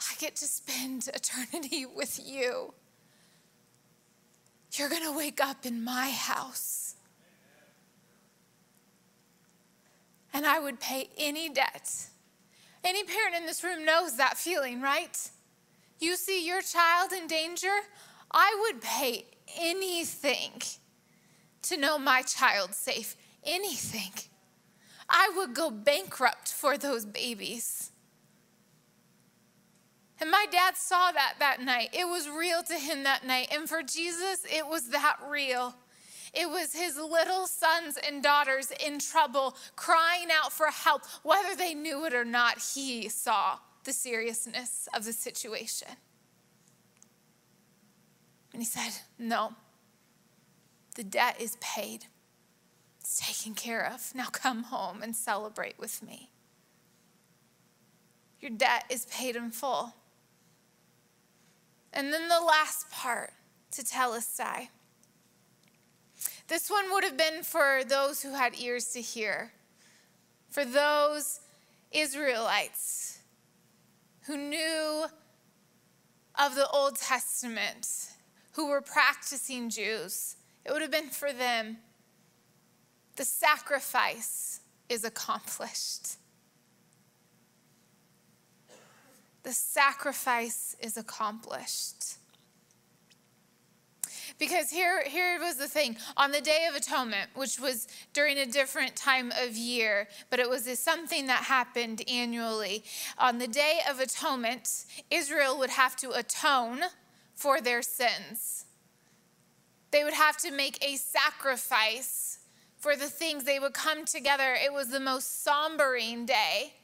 I 0.00 0.14
get 0.18 0.36
to 0.36 0.46
spend 0.46 1.08
eternity 1.12 1.84
with 1.84 2.20
you. 2.24 2.72
You're 4.72 4.88
going 4.88 5.04
to 5.04 5.16
wake 5.16 5.42
up 5.42 5.66
in 5.66 5.82
my 5.82 6.10
house. 6.10 6.87
And 10.32 10.46
I 10.46 10.60
would 10.60 10.80
pay 10.80 11.08
any 11.16 11.48
debt. 11.48 12.08
Any 12.84 13.04
parent 13.04 13.34
in 13.36 13.46
this 13.46 13.64
room 13.64 13.84
knows 13.84 14.16
that 14.16 14.36
feeling, 14.36 14.80
right? 14.80 15.30
You 15.98 16.16
see 16.16 16.46
your 16.46 16.62
child 16.62 17.12
in 17.12 17.26
danger, 17.26 17.74
I 18.30 18.56
would 18.60 18.80
pay 18.80 19.24
anything 19.58 20.62
to 21.62 21.76
know 21.76 21.98
my 21.98 22.22
child 22.22 22.74
safe. 22.74 23.16
Anything. 23.44 24.12
I 25.08 25.32
would 25.36 25.54
go 25.54 25.70
bankrupt 25.70 26.52
for 26.52 26.76
those 26.76 27.04
babies. 27.04 27.90
And 30.20 30.30
my 30.30 30.46
dad 30.50 30.76
saw 30.76 31.12
that 31.12 31.34
that 31.38 31.60
night. 31.60 31.90
It 31.92 32.06
was 32.06 32.28
real 32.28 32.62
to 32.64 32.74
him 32.74 33.04
that 33.04 33.24
night. 33.24 33.48
And 33.52 33.68
for 33.68 33.82
Jesus, 33.82 34.44
it 34.44 34.66
was 34.66 34.90
that 34.90 35.16
real. 35.28 35.74
It 36.34 36.48
was 36.50 36.74
his 36.74 36.96
little 36.96 37.46
sons 37.46 37.98
and 38.06 38.22
daughters 38.22 38.72
in 38.84 38.98
trouble, 38.98 39.56
crying 39.76 40.28
out 40.32 40.52
for 40.52 40.66
help. 40.66 41.02
Whether 41.22 41.54
they 41.54 41.74
knew 41.74 42.04
it 42.04 42.14
or 42.14 42.24
not, 42.24 42.58
he 42.74 43.08
saw 43.08 43.58
the 43.84 43.92
seriousness 43.92 44.88
of 44.94 45.04
the 45.04 45.12
situation. 45.12 45.88
And 48.52 48.62
he 48.62 48.66
said, 48.66 48.92
No, 49.18 49.54
the 50.96 51.04
debt 51.04 51.40
is 51.40 51.56
paid, 51.60 52.06
it's 53.00 53.20
taken 53.20 53.54
care 53.54 53.86
of. 53.86 54.12
Now 54.14 54.26
come 54.26 54.64
home 54.64 55.02
and 55.02 55.14
celebrate 55.14 55.78
with 55.78 56.02
me. 56.02 56.30
Your 58.40 58.50
debt 58.50 58.84
is 58.90 59.06
paid 59.06 59.36
in 59.36 59.50
full. 59.50 59.94
And 61.92 62.12
then 62.12 62.28
the 62.28 62.40
last 62.40 62.90
part 62.90 63.32
to 63.72 63.84
tell 63.84 64.12
us, 64.12 64.38
tetelestai. 64.38 64.68
This 66.48 66.70
one 66.70 66.90
would 66.92 67.04
have 67.04 67.16
been 67.16 67.42
for 67.42 67.82
those 67.86 68.22
who 68.22 68.32
had 68.32 68.58
ears 68.58 68.86
to 68.92 69.02
hear, 69.02 69.52
for 70.48 70.64
those 70.64 71.40
Israelites 71.92 73.18
who 74.26 74.36
knew 74.36 75.04
of 76.38 76.54
the 76.54 76.68
Old 76.68 76.96
Testament, 76.96 77.86
who 78.52 78.68
were 78.68 78.80
practicing 78.80 79.68
Jews. 79.68 80.36
It 80.64 80.72
would 80.72 80.82
have 80.82 80.90
been 80.90 81.10
for 81.10 81.32
them. 81.32 81.78
The 83.16 83.24
sacrifice 83.24 84.60
is 84.88 85.04
accomplished. 85.04 86.16
The 89.42 89.52
sacrifice 89.52 90.76
is 90.80 90.96
accomplished. 90.96 92.17
Because 94.38 94.70
here, 94.70 95.02
here 95.04 95.38
was 95.40 95.56
the 95.56 95.66
thing 95.66 95.96
on 96.16 96.30
the 96.30 96.40
Day 96.40 96.66
of 96.68 96.76
Atonement, 96.76 97.30
which 97.34 97.58
was 97.58 97.88
during 98.12 98.38
a 98.38 98.46
different 98.46 98.94
time 98.94 99.32
of 99.40 99.56
year, 99.56 100.08
but 100.30 100.38
it 100.38 100.48
was 100.48 100.78
something 100.78 101.26
that 101.26 101.44
happened 101.44 102.02
annually. 102.08 102.84
On 103.18 103.38
the 103.38 103.48
Day 103.48 103.80
of 103.90 103.98
Atonement, 103.98 104.84
Israel 105.10 105.58
would 105.58 105.70
have 105.70 105.96
to 105.96 106.12
atone 106.12 106.82
for 107.34 107.60
their 107.60 107.82
sins. 107.82 108.66
They 109.90 110.04
would 110.04 110.14
have 110.14 110.36
to 110.38 110.52
make 110.52 110.84
a 110.84 110.96
sacrifice 110.96 112.38
for 112.78 112.94
the 112.94 113.06
things 113.06 113.42
they 113.42 113.58
would 113.58 113.74
come 113.74 114.04
together. 114.04 114.54
It 114.54 114.72
was 114.72 114.88
the 114.90 115.00
most 115.00 115.44
sombering 115.44 116.26
day 116.26 116.74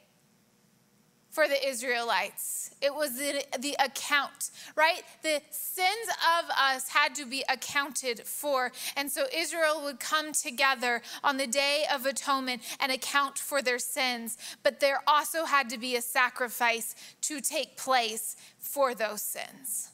for 1.35 1.49
the 1.49 1.67
Israelites. 1.67 2.71
It 2.81 2.95
was 2.95 3.17
the, 3.17 3.43
the, 3.59 3.75
account, 3.77 4.51
right? 4.77 5.01
The 5.21 5.41
sins 5.51 6.07
of 6.39 6.49
us 6.49 6.87
had 6.87 7.13
to 7.15 7.25
be 7.25 7.43
accounted 7.49 8.21
for. 8.21 8.71
And 8.95 9.11
so 9.11 9.25
Israel 9.35 9.81
would 9.83 9.99
come 9.99 10.31
together 10.31 11.01
on 11.25 11.35
the 11.35 11.45
day 11.45 11.83
of 11.93 12.05
atonement 12.05 12.61
and 12.79 12.89
account 12.89 13.37
for 13.37 13.61
their 13.61 13.79
sins. 13.79 14.37
But 14.63 14.79
there 14.79 15.01
also 15.05 15.43
had 15.43 15.69
to 15.71 15.77
be 15.77 15.97
a 15.97 16.01
sacrifice 16.01 16.95
to 17.21 17.41
take 17.41 17.75
place 17.75 18.37
for 18.57 18.95
those 18.95 19.21
sins. 19.21 19.91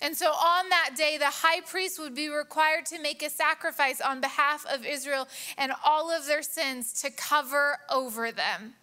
And 0.00 0.16
so 0.16 0.28
on 0.28 0.70
that 0.70 0.90
day, 0.96 1.18
the 1.18 1.26
high 1.26 1.60
priest 1.60 1.98
would 1.98 2.14
be 2.14 2.30
required 2.30 2.86
to 2.86 3.00
make 3.00 3.22
a 3.22 3.30
sacrifice 3.30 4.00
on 4.00 4.22
behalf 4.22 4.64
of 4.66 4.86
Israel 4.86 5.28
and 5.58 5.72
all 5.84 6.10
of 6.10 6.26
their 6.26 6.42
sins 6.42 6.94
to 7.02 7.10
cover 7.10 7.78
over 7.90 8.32
them. 8.32 8.74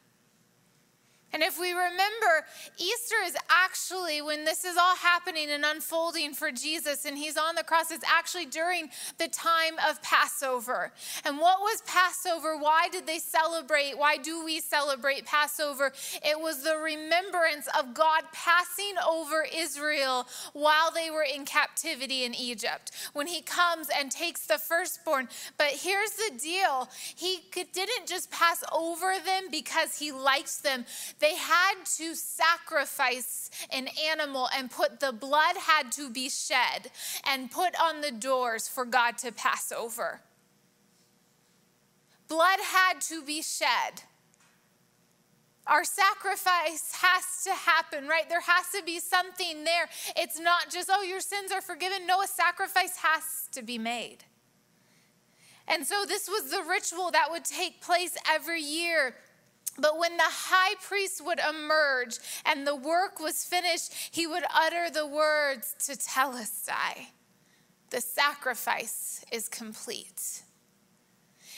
And 1.34 1.42
if 1.42 1.60
we 1.60 1.72
remember, 1.72 2.46
Easter 2.78 3.16
is 3.26 3.36
actually 3.50 4.22
when 4.22 4.46
this 4.46 4.64
is 4.64 4.78
all 4.78 4.96
happening 4.96 5.50
and 5.50 5.66
unfolding 5.66 6.34
for 6.36 6.52
Jesus 6.52 7.06
and 7.06 7.18
he's 7.18 7.38
on 7.38 7.56
the 7.56 7.64
cross, 7.64 7.90
it's 7.90 8.06
actually 8.08 8.46
during 8.46 8.90
the 9.18 9.28
time 9.28 9.74
of 9.90 10.00
Passover. 10.04 10.92
And 11.26 11.40
what 11.40 11.60
was 11.60 11.82
Passover? 11.88 12.56
Why 12.56 12.88
did 12.92 13.08
they 13.08 13.18
celebrate? 13.18 13.98
Why 13.98 14.18
do 14.18 14.46
we 14.46 14.60
celebrate 14.60 15.26
Passover? 15.26 15.92
It 16.24 16.40
was 16.40 16.62
the 16.62 16.78
remembrance 16.78 17.68
of 17.80 17.96
God 17.96 18.22
passing 18.32 18.94
over 19.10 19.46
Israel 19.52 20.28
while 20.54 20.92
they 20.92 21.10
were 21.10 21.26
in 21.26 21.46
captivity 21.46 22.26
in 22.26 22.36
Egypt. 22.36 22.92
When 23.14 23.26
he 23.26 23.42
comes 23.42 23.88
and 23.90 24.12
takes 24.12 24.46
the 24.46 24.60
firstborn. 24.60 25.30
But 25.58 25.70
here's 25.72 26.12
the 26.12 26.38
deal 26.40 26.90
He 27.16 27.40
didn't 27.52 28.08
just 28.08 28.30
pass 28.30 28.64
over 28.72 29.16
them 29.26 29.46
because 29.50 29.98
he 29.98 30.12
likes 30.12 30.58
them 30.58 30.86
they 31.24 31.36
had 31.36 31.76
to 31.98 32.16
sacrifice 32.16 33.50
an 33.72 33.88
animal 34.12 34.50
and 34.56 34.70
put 34.70 35.00
the 35.00 35.14
blood 35.14 35.56
had 35.58 35.92
to 35.94 36.10
be 36.10 36.30
shed 36.30 36.92
and 37.26 37.50
put 37.50 37.74
on 37.82 38.02
the 38.02 38.12
doors 38.12 38.68
for 38.68 38.84
God 38.84 39.18
to 39.20 39.32
pass 39.32 39.72
over. 39.72 40.22
Blood 42.28 42.60
had 42.62 43.00
to 43.02 43.24
be 43.24 43.42
shed. 43.42 44.04
Our 45.66 45.86
sacrifice 45.86 46.94
has 46.96 47.44
to 47.46 47.52
happen, 47.52 48.08
right? 48.08 48.28
There 48.28 48.42
has 48.42 48.70
to 48.78 48.84
be 48.86 49.00
something 49.00 49.64
there. 49.64 49.88
It's 50.18 50.40
not 50.40 50.70
just, 50.70 50.90
oh, 50.92 51.04
your 51.04 51.22
sins 51.22 51.54
are 51.54 51.62
forgiven. 51.62 52.06
No, 52.06 52.22
a 52.22 52.28
sacrifice 52.28 52.98
has 52.98 53.48
to 53.54 53.62
be 53.62 53.78
made. 53.78 54.26
And 55.68 55.88
so 55.88 56.04
this 56.06 56.28
was 56.28 56.52
the 56.52 56.64
ritual 56.70 57.12
that 57.12 57.32
would 57.32 57.46
take 57.46 57.82
place 57.82 58.18
every 58.30 58.62
year. 58.62 59.16
But 59.78 59.98
when 59.98 60.18
the 60.18 60.24
high 60.24 60.76
priest 60.82 61.26
would 61.26 61.40
emerge 61.40 62.20
and 62.46 62.66
the 62.68 62.76
work 62.76 63.20
was 63.20 63.44
finished, 63.44 63.92
he 64.12 64.28
would 64.28 64.44
utter 64.54 64.90
the 64.90 65.08
words 65.08 65.76
tetelestai, 65.80 67.08
the 67.90 68.02
sacrifice 68.02 69.26
is 69.32 69.50
complete. 69.50 70.44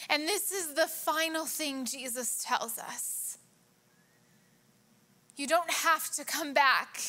And 0.09 0.27
this 0.27 0.51
is 0.51 0.75
the 0.75 0.87
final 0.87 1.45
thing 1.45 1.85
Jesus 1.85 2.43
tells 2.45 2.77
us. 2.77 3.37
You 5.35 5.47
don't 5.47 5.71
have 5.71 6.09
to 6.11 6.23
come 6.23 6.53
back 6.53 6.99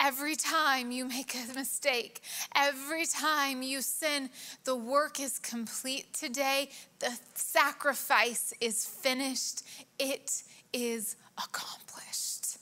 Every 0.00 0.36
time 0.36 0.90
you 0.90 1.04
make 1.04 1.34
a 1.34 1.54
mistake, 1.54 2.20
every 2.54 3.04
time 3.04 3.62
you 3.62 3.82
sin, 3.82 4.30
the 4.64 4.76
work 4.76 5.20
is 5.20 5.38
complete 5.38 6.12
today. 6.14 6.70
The 7.00 7.18
sacrifice 7.34 8.52
is 8.60 8.84
finished. 8.84 9.62
It 9.98 10.44
is 10.72 11.16
accomplished. 11.36 12.58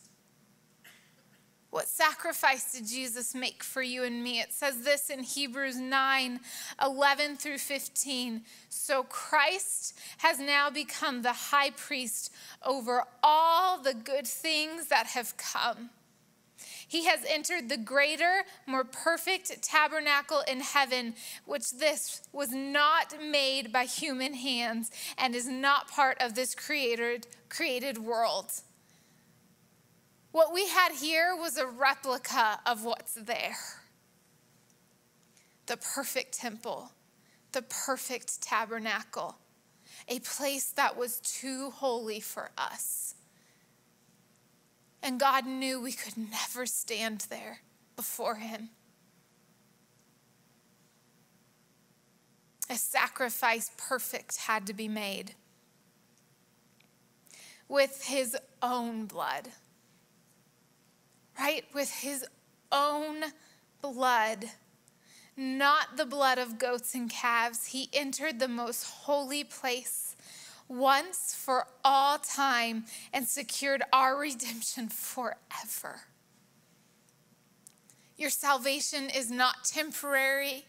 What 1.71 1.89
sacrifice 1.89 2.73
did 2.73 2.87
Jesus 2.87 3.35
make 3.35 3.63
for 3.63 3.83
you 3.83 4.05
and 4.05 4.25
me? 4.25 4.41
It 4.41 4.51
says 4.55 4.83
this 4.83 5.11
in 5.11 5.23
Hebrews 5.23 5.77
9 5.77 6.41
11 6.83 7.37
through 7.37 7.59
15. 7.59 8.41
So 8.71 9.03
Christ 9.03 9.93
has 10.19 10.39
now 10.39 10.71
become 10.71 11.21
the 11.21 11.35
high 11.35 11.73
priest 11.73 12.33
over 12.65 13.05
all 13.23 13.77
the 13.77 13.93
good 13.93 14.27
things 14.27 14.87
that 14.87 15.09
have 15.09 15.37
come 15.37 15.91
he 16.89 17.05
has 17.07 17.21
entered 17.29 17.69
the 17.69 17.77
greater, 17.77 18.45
more 18.67 18.85
perfect 18.85 19.63
tabernacle 19.63 20.43
in 20.47 20.61
heaven, 20.61 21.15
which 21.45 21.73
this 21.73 22.23
was 22.33 22.53
not 22.53 23.15
made 23.21 23.73
by 23.73 23.85
human 23.85 24.35
hands 24.35 24.91
and 25.19 25.35
is 25.35 25.49
not 25.49 25.91
part 25.91 26.17
of 26.21 26.35
this 26.35 26.55
created, 26.55 27.27
created 27.49 27.99
world. 27.99 28.53
What 30.31 30.53
we 30.53 30.69
had 30.69 30.93
here 30.93 31.35
was 31.35 31.57
a 31.57 31.67
replica 31.67 32.61
of 32.67 32.85
what's 32.85 33.15
there 33.15 33.57
the 35.67 35.77
perfect 35.79 36.39
temple, 36.39 36.93
the 37.51 37.63
perfect 37.63 38.41
tabernacle, 38.41 39.37
a 40.07 40.21
place 40.21 40.71
that 40.71 40.97
was 40.97 41.19
too 41.19 41.71
holy 41.71 42.21
for 42.21 42.51
us. 42.57 43.16
And 45.03 45.21
God 45.21 45.47
knew 45.47 45.81
we 45.81 45.93
could 45.93 46.17
never 46.17 46.67
stand 46.67 47.27
there 47.31 47.61
before 47.95 48.37
Him. 48.37 48.71
A 52.69 52.77
sacrifice 52.77 53.71
perfect 53.77 54.37
had 54.39 54.67
to 54.67 54.75
be 54.75 54.89
made 54.89 55.35
with 57.69 58.05
His 58.05 58.37
own 58.63 59.07
blood, 59.07 59.49
right? 61.39 61.65
With 61.73 61.91
His 61.91 62.25
own 62.73 63.25
blood 63.81 64.51
not 65.37 65.99
the 65.99 66.07
blood 66.07 66.39
of 66.39 66.59
goats 66.59 66.95
and 66.95 67.11
calves. 67.11 67.67
He 67.67 67.91
entered 67.93 68.39
the 68.39 68.49
most 68.49 68.85
holy 68.85 69.45
place 69.45 70.06
once 70.69 71.35
for 71.35 71.67
all 71.85 72.19
time 72.19 72.85
and 73.13 73.27
secured 73.27 73.83
our 73.93 74.19
redemption 74.19 74.89
forever. 74.89 76.01
Your 78.17 78.31
salvation 78.31 79.11
is 79.11 79.31
not 79.31 79.65
temporary. 79.65 80.65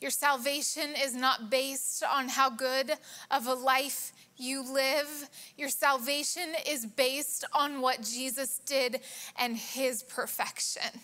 Your 0.00 0.10
salvation 0.10 0.90
is 1.00 1.14
not 1.14 1.48
based 1.48 2.02
on 2.02 2.28
how 2.28 2.50
good 2.50 2.92
of 3.30 3.46
a 3.46 3.54
life 3.54 4.12
you 4.36 4.62
live. 4.62 5.28
Your 5.56 5.68
salvation 5.68 6.50
is 6.68 6.84
based 6.84 7.44
on 7.52 7.80
what 7.80 8.02
Jesus 8.02 8.60
did 8.66 9.00
and 9.38 9.56
his 9.56 10.02
perfection. 10.02 11.00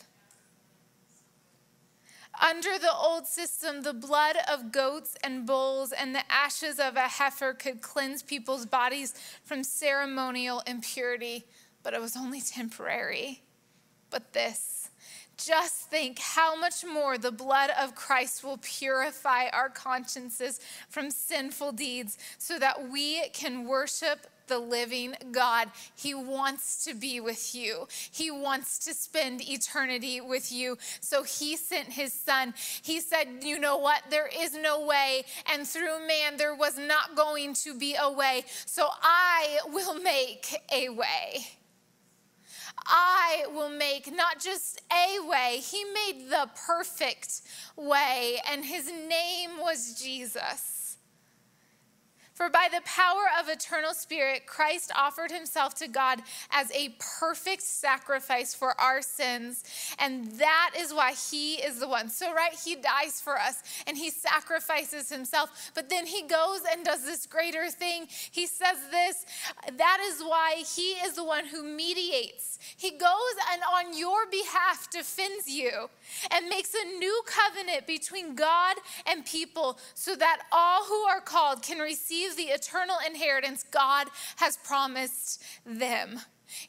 Under 2.40 2.78
the 2.78 2.92
old 2.92 3.26
system, 3.26 3.82
the 3.82 3.92
blood 3.92 4.36
of 4.50 4.70
goats 4.70 5.16
and 5.24 5.46
bulls 5.46 5.92
and 5.92 6.14
the 6.14 6.30
ashes 6.30 6.78
of 6.78 6.96
a 6.96 7.08
heifer 7.08 7.52
could 7.52 7.80
cleanse 7.80 8.22
people's 8.22 8.66
bodies 8.66 9.14
from 9.44 9.64
ceremonial 9.64 10.62
impurity, 10.66 11.46
but 11.82 11.94
it 11.94 12.00
was 12.00 12.16
only 12.16 12.40
temporary. 12.40 13.42
But 14.10 14.32
this, 14.32 14.90
just 15.36 15.90
think 15.90 16.18
how 16.18 16.56
much 16.58 16.84
more 16.84 17.18
the 17.18 17.32
blood 17.32 17.70
of 17.80 17.94
Christ 17.94 18.42
will 18.42 18.58
purify 18.58 19.48
our 19.48 19.68
consciences 19.68 20.60
from 20.88 21.10
sinful 21.10 21.72
deeds 21.72 22.18
so 22.38 22.58
that 22.58 22.88
we 22.88 23.28
can 23.30 23.64
worship 23.66 24.26
the 24.48 24.58
living 24.58 25.14
God. 25.30 25.68
He 25.94 26.14
wants 26.14 26.84
to 26.84 26.94
be 26.94 27.20
with 27.20 27.54
you, 27.54 27.86
He 28.10 28.30
wants 28.30 28.78
to 28.80 28.94
spend 28.94 29.48
eternity 29.48 30.20
with 30.20 30.50
you. 30.50 30.78
So 31.00 31.22
He 31.22 31.56
sent 31.56 31.92
His 31.92 32.12
Son. 32.12 32.54
He 32.82 33.00
said, 33.00 33.28
You 33.42 33.58
know 33.58 33.78
what? 33.78 34.02
There 34.10 34.28
is 34.28 34.54
no 34.54 34.86
way. 34.86 35.24
And 35.52 35.66
through 35.66 36.06
man, 36.06 36.36
there 36.36 36.54
was 36.54 36.78
not 36.78 37.16
going 37.16 37.54
to 37.54 37.74
be 37.74 37.96
a 38.00 38.10
way. 38.10 38.44
So 38.66 38.88
I 39.02 39.58
will 39.72 39.94
make 39.94 40.56
a 40.72 40.88
way. 40.88 41.46
I 42.86 43.44
will 43.52 43.68
make 43.68 44.14
not 44.14 44.40
just 44.40 44.80
a 44.90 45.26
way, 45.26 45.60
He 45.62 45.84
made 45.84 46.30
the 46.30 46.48
perfect 46.66 47.42
way, 47.76 48.40
and 48.50 48.64
His 48.64 48.86
name 48.86 49.58
was 49.60 50.00
Jesus. 50.00 50.77
For 52.38 52.48
by 52.48 52.68
the 52.72 52.82
power 52.84 53.24
of 53.40 53.48
eternal 53.48 53.92
spirit, 53.94 54.46
Christ 54.46 54.92
offered 54.96 55.32
himself 55.32 55.74
to 55.74 55.88
God 55.88 56.22
as 56.52 56.70
a 56.70 56.94
perfect 57.18 57.62
sacrifice 57.62 58.54
for 58.54 58.80
our 58.80 59.02
sins. 59.02 59.64
And 59.98 60.30
that 60.38 60.70
is 60.78 60.94
why 60.94 61.14
he 61.14 61.54
is 61.54 61.80
the 61.80 61.88
one. 61.88 62.08
So, 62.08 62.32
right, 62.32 62.54
he 62.64 62.76
dies 62.76 63.20
for 63.20 63.36
us 63.36 63.64
and 63.88 63.98
he 63.98 64.10
sacrifices 64.10 65.10
himself. 65.10 65.72
But 65.74 65.90
then 65.90 66.06
he 66.06 66.28
goes 66.28 66.60
and 66.70 66.84
does 66.84 67.04
this 67.04 67.26
greater 67.26 67.70
thing. 67.70 68.06
He 68.30 68.46
says 68.46 68.76
this 68.92 69.26
that 69.76 69.98
is 70.08 70.22
why 70.22 70.62
he 70.76 70.92
is 70.92 71.14
the 71.14 71.24
one 71.24 71.44
who 71.44 71.64
mediates. 71.64 72.60
He 72.76 72.92
goes 72.92 73.34
and 73.52 73.62
on 73.74 73.98
your 73.98 74.26
behalf 74.30 74.88
defends 74.92 75.48
you 75.48 75.90
and 76.30 76.48
makes 76.48 76.72
a 76.72 76.98
new 76.98 77.20
covenant 77.26 77.88
between 77.88 78.36
God 78.36 78.76
and 79.06 79.26
people 79.26 79.80
so 79.94 80.14
that 80.14 80.42
all 80.52 80.84
who 80.84 81.00
are 81.02 81.20
called 81.20 81.62
can 81.62 81.78
receive 81.78 82.27
the 82.36 82.44
eternal 82.44 82.96
inheritance 83.06 83.64
God 83.70 84.08
has 84.36 84.56
promised 84.58 85.42
them. 85.64 86.20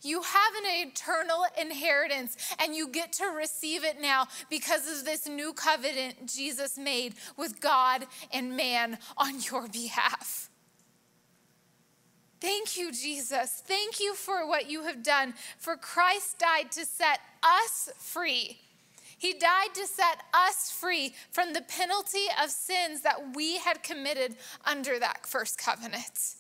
You 0.02 0.22
have 0.22 0.54
an 0.58 0.88
eternal 0.88 1.46
inheritance 1.60 2.36
and 2.60 2.76
you 2.76 2.90
get 2.90 3.14
to 3.14 3.26
receive 3.28 3.84
it 3.84 4.02
now 4.02 4.28
because 4.50 4.88
of 4.88 5.06
this 5.06 5.28
new 5.28 5.54
covenant 5.54 6.28
Jesus 6.28 6.78
made 6.78 7.14
with 7.38 7.62
God 7.62 8.06
and 8.34 8.58
man 8.58 8.98
on 9.18 9.40
your 9.42 9.68
behalf. 9.68 10.50
Thank 12.42 12.78
you, 12.78 12.92
Jesus. 12.92 13.62
Thank 13.66 14.00
you 14.00 14.16
for 14.16 14.48
what 14.48 14.70
you 14.70 14.84
have 14.84 15.04
done. 15.04 15.34
For 15.58 15.76
Christ 15.76 16.40
died 16.40 16.72
to 16.72 16.86
set 16.86 17.20
us 17.44 17.90
free 17.98 18.58
he 19.20 19.34
died 19.34 19.76
to 19.76 19.86
set 19.86 20.24
us 20.34 20.72
free 20.72 21.14
from 21.32 21.54
the 21.54 21.62
penalty 21.62 22.26
of 22.42 22.50
sins 22.50 23.02
that 23.02 23.36
we 23.36 23.58
had 23.58 23.84
committed 23.84 24.36
under 24.66 24.98
that 24.98 25.26
first 25.28 25.60
covenant. 25.60 26.36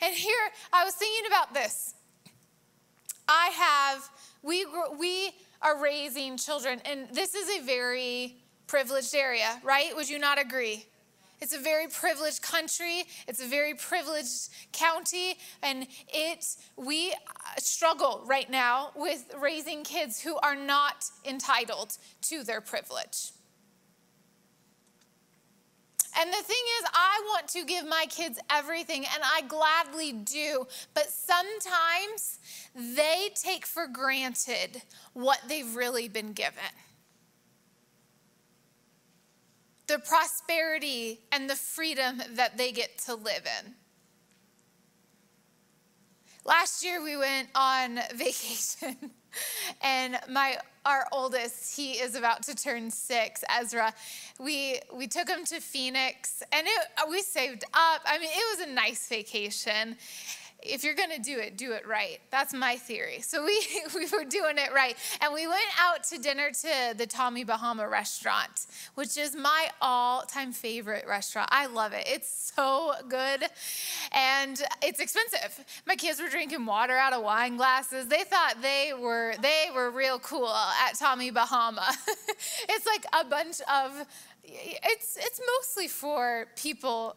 And 0.00 0.14
here, 0.14 0.34
I 0.72 0.84
was 0.84 0.94
thinking 0.94 1.26
about 1.28 1.54
this. 1.54 1.94
I 3.28 3.50
have, 3.54 4.10
we, 4.42 4.66
we 4.98 5.32
are 5.60 5.80
raising 5.80 6.36
children, 6.36 6.80
and 6.84 7.08
this 7.12 7.34
is 7.34 7.60
a 7.60 7.64
very 7.64 8.36
privileged 8.66 9.14
area, 9.14 9.60
right? 9.62 9.94
Would 9.94 10.08
you 10.08 10.18
not 10.18 10.40
agree? 10.40 10.86
It's 11.42 11.52
a 11.52 11.58
very 11.58 11.88
privileged 11.88 12.40
country. 12.40 13.02
It's 13.26 13.42
a 13.42 13.46
very 13.46 13.74
privileged 13.74 14.48
county. 14.72 15.36
And 15.60 15.88
it, 16.06 16.46
we 16.76 17.10
uh, 17.10 17.16
struggle 17.58 18.22
right 18.26 18.48
now 18.48 18.92
with 18.94 19.24
raising 19.40 19.82
kids 19.82 20.20
who 20.20 20.38
are 20.38 20.54
not 20.54 21.04
entitled 21.24 21.98
to 22.22 22.44
their 22.44 22.60
privilege. 22.60 23.32
And 26.16 26.30
the 26.30 26.42
thing 26.44 26.64
is, 26.78 26.88
I 26.94 27.22
want 27.32 27.48
to 27.48 27.64
give 27.64 27.86
my 27.86 28.04
kids 28.08 28.38
everything, 28.48 28.98
and 28.98 29.24
I 29.24 29.42
gladly 29.48 30.12
do. 30.12 30.68
But 30.94 31.08
sometimes 31.08 32.38
they 32.76 33.30
take 33.34 33.66
for 33.66 33.88
granted 33.88 34.82
what 35.12 35.40
they've 35.48 35.74
really 35.74 36.06
been 36.06 36.34
given 36.34 36.62
the 39.92 39.98
prosperity 39.98 41.20
and 41.32 41.50
the 41.50 41.54
freedom 41.54 42.22
that 42.30 42.56
they 42.56 42.72
get 42.72 42.96
to 42.96 43.14
live 43.14 43.46
in. 43.60 43.74
Last 46.46 46.82
year 46.82 47.04
we 47.04 47.14
went 47.18 47.48
on 47.54 48.00
vacation 48.14 49.10
and 49.82 50.18
my 50.30 50.56
our 50.84 51.06
oldest, 51.12 51.76
he 51.76 51.92
is 51.92 52.16
about 52.16 52.42
to 52.44 52.56
turn 52.56 52.90
six, 52.90 53.44
Ezra. 53.48 53.94
We 54.40 54.80
we 54.92 55.06
took 55.06 55.28
him 55.28 55.44
to 55.44 55.60
Phoenix, 55.60 56.42
and 56.50 56.66
it, 56.66 56.88
we 57.08 57.22
saved 57.22 57.64
up. 57.72 58.02
I 58.04 58.18
mean, 58.18 58.30
it 58.32 58.58
was 58.58 58.68
a 58.68 58.72
nice 58.72 59.06
vacation 59.08 59.96
if 60.62 60.84
you're 60.84 60.94
going 60.94 61.10
to 61.10 61.20
do 61.20 61.38
it, 61.38 61.58
do 61.58 61.72
it 61.72 61.86
right. 61.86 62.18
That's 62.30 62.54
my 62.54 62.76
theory. 62.76 63.20
So 63.20 63.44
we, 63.44 63.60
we 63.94 64.06
were 64.06 64.24
doing 64.24 64.58
it 64.58 64.72
right. 64.72 64.96
And 65.20 65.32
we 65.34 65.46
went 65.46 65.60
out 65.80 66.04
to 66.04 66.18
dinner 66.18 66.50
to 66.50 66.94
the 66.96 67.06
Tommy 67.06 67.44
Bahama 67.44 67.88
restaurant, 67.88 68.66
which 68.94 69.16
is 69.16 69.34
my 69.34 69.68
all 69.80 70.22
time 70.22 70.52
favorite 70.52 71.04
restaurant. 71.08 71.48
I 71.52 71.66
love 71.66 71.92
it. 71.92 72.04
It's 72.06 72.52
so 72.54 72.92
good 73.08 73.44
and 74.12 74.60
it's 74.82 75.00
expensive. 75.00 75.64
My 75.86 75.96
kids 75.96 76.20
were 76.20 76.28
drinking 76.28 76.64
water 76.66 76.96
out 76.96 77.12
of 77.12 77.22
wine 77.22 77.56
glasses. 77.56 78.06
They 78.06 78.24
thought 78.24 78.62
they 78.62 78.92
were, 78.98 79.34
they 79.40 79.66
were 79.74 79.90
real 79.90 80.18
cool 80.18 80.48
at 80.48 80.98
Tommy 80.98 81.30
Bahama. 81.30 81.92
it's 82.68 82.86
like 82.86 83.04
a 83.12 83.24
bunch 83.24 83.60
of, 83.72 84.06
it's, 84.44 85.16
it's 85.20 85.40
mostly 85.58 85.88
for 85.88 86.46
people 86.56 87.16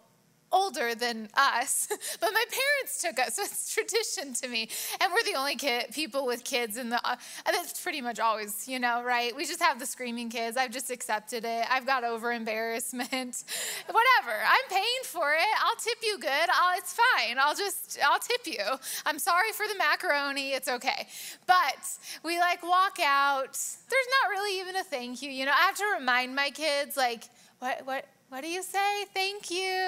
older 0.51 0.95
than 0.95 1.29
us, 1.35 1.87
but 2.19 2.29
my 2.33 2.43
parents 2.49 3.01
took 3.01 3.19
us, 3.19 3.35
so 3.35 3.43
it's 3.43 3.73
tradition 3.73 4.33
to 4.33 4.47
me. 4.47 4.69
And 5.01 5.11
we're 5.11 5.23
the 5.23 5.37
only 5.37 5.55
kid, 5.55 5.87
people 5.91 6.25
with 6.25 6.43
kids 6.43 6.77
in 6.77 6.89
the, 6.89 6.99
uh, 7.07 7.15
that's 7.45 7.81
pretty 7.81 8.01
much 8.01 8.19
always, 8.19 8.67
you 8.67 8.79
know, 8.79 9.03
right? 9.03 9.35
We 9.35 9.45
just 9.45 9.61
have 9.61 9.79
the 9.79 9.85
screaming 9.85 10.29
kids. 10.29 10.57
I've 10.57 10.71
just 10.71 10.91
accepted 10.91 11.45
it. 11.45 11.65
I've 11.69 11.85
got 11.85 12.03
over 12.03 12.31
embarrassment. 12.31 13.09
Whatever. 13.85 14.37
I'm 14.47 14.69
paying 14.69 15.03
for 15.03 15.33
it. 15.33 15.55
I'll 15.63 15.75
tip 15.75 15.97
you 16.03 16.17
good. 16.19 16.29
I'll, 16.29 16.77
it's 16.77 16.93
fine. 16.93 17.37
I'll 17.39 17.55
just, 17.55 17.99
I'll 18.03 18.19
tip 18.19 18.45
you. 18.45 18.63
I'm 19.05 19.19
sorry 19.19 19.51
for 19.51 19.65
the 19.67 19.77
macaroni. 19.77 20.51
It's 20.53 20.67
okay. 20.67 21.07
But 21.47 21.87
we 22.23 22.39
like 22.39 22.63
walk 22.63 22.99
out. 23.03 23.53
There's 23.89 24.07
not 24.23 24.31
really 24.31 24.59
even 24.59 24.75
a 24.75 24.83
thank 24.83 25.21
you. 25.21 25.29
You 25.29 25.45
know, 25.45 25.51
I 25.51 25.65
have 25.65 25.75
to 25.77 25.85
remind 25.97 26.35
my 26.35 26.49
kids, 26.49 26.97
like, 26.97 27.23
what, 27.59 27.85
what, 27.85 28.05
what 28.35 28.43
do 28.43 28.49
you 28.49 28.63
say? 28.63 29.05
Thank 29.13 29.49
you. 29.49 29.81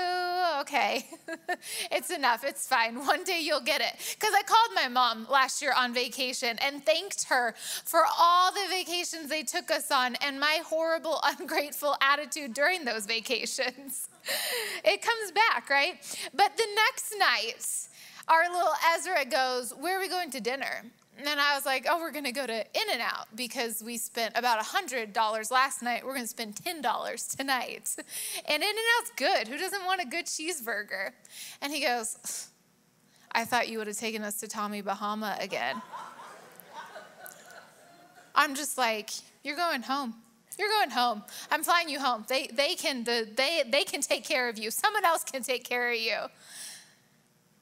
Okay. 0.61 1.05
it's 1.91 2.09
enough. 2.11 2.45
It's 2.45 2.65
fine. 2.65 2.95
One 3.05 3.25
day 3.25 3.41
you'll 3.41 3.59
get 3.59 3.81
it. 3.81 4.15
Because 4.17 4.33
I 4.33 4.41
called 4.43 4.69
my 4.73 4.87
mom 4.87 5.27
last 5.29 5.61
year 5.61 5.73
on 5.75 5.93
vacation 5.93 6.57
and 6.61 6.81
thanked 6.85 7.25
her 7.25 7.53
for 7.83 8.03
all 8.17 8.53
the 8.53 8.65
vacations 8.69 9.27
they 9.27 9.43
took 9.43 9.69
us 9.69 9.91
on 9.91 10.15
and 10.21 10.39
my 10.39 10.61
horrible, 10.65 11.19
ungrateful 11.39 11.97
attitude 11.99 12.53
during 12.53 12.85
those 12.85 13.05
vacations. 13.05 14.07
it 14.85 15.01
comes 15.01 15.31
back, 15.33 15.69
right? 15.69 15.95
But 16.33 16.55
the 16.55 16.67
next 16.73 17.15
night, 17.19 17.89
our 18.27 18.43
little 18.51 18.73
Ezra 18.95 19.25
goes, 19.25 19.73
Where 19.79 19.97
are 19.97 20.01
we 20.01 20.09
going 20.09 20.31
to 20.31 20.41
dinner? 20.41 20.83
And 21.19 21.39
I 21.39 21.55
was 21.55 21.65
like, 21.65 21.87
oh, 21.89 21.97
we're 21.99 22.11
going 22.11 22.25
to 22.25 22.31
go 22.31 22.45
to 22.45 22.53
In 22.53 22.89
N 22.91 23.01
Out 23.01 23.27
because 23.35 23.81
we 23.83 23.97
spent 23.97 24.37
about 24.37 24.63
$100 24.63 25.51
last 25.51 25.81
night. 25.81 26.05
We're 26.05 26.13
going 26.13 26.21
to 26.21 26.27
spend 26.27 26.55
$10 26.55 27.37
tonight. 27.37 27.95
And 28.47 28.61
In 28.61 28.69
N 28.69 28.75
Out's 28.99 29.11
good. 29.15 29.47
Who 29.47 29.57
doesn't 29.57 29.83
want 29.83 29.99
a 29.99 30.05
good 30.05 30.25
cheeseburger? 30.25 31.11
And 31.61 31.73
he 31.73 31.81
goes, 31.81 32.49
I 33.31 33.45
thought 33.45 33.67
you 33.67 33.79
would 33.79 33.87
have 33.87 33.97
taken 33.97 34.21
us 34.23 34.39
to 34.41 34.47
Tommy 34.47 34.81
Bahama 34.81 35.37
again. 35.39 35.81
I'm 38.35 38.53
just 38.53 38.77
like, 38.77 39.09
you're 39.43 39.55
going 39.57 39.81
home. 39.81 40.13
You're 40.59 40.69
going 40.69 40.91
home. 40.91 41.23
I'm 41.51 41.63
flying 41.63 41.89
you 41.89 41.99
home. 41.99 42.25
They, 42.27 42.47
they, 42.47 42.75
can, 42.75 43.03
the, 43.03 43.27
they, 43.35 43.63
they 43.67 43.83
can 43.83 44.01
take 44.01 44.23
care 44.23 44.49
of 44.49 44.57
you. 44.57 44.71
Someone 44.71 45.05
else 45.05 45.23
can 45.23 45.41
take 45.43 45.63
care 45.63 45.91
of 45.91 45.99
you. 45.99 46.17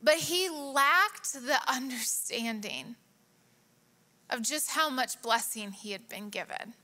But 0.06 0.18
he 0.18 0.50
lacked 0.50 1.34
the 1.34 1.58
understanding 1.68 2.96
of 4.30 4.44
just 4.44 4.70
how 4.70 4.88
much 4.92 5.20
blessing 5.24 5.72
he 5.72 5.94
had 5.94 6.08
been 6.08 6.30
given. 6.30 6.76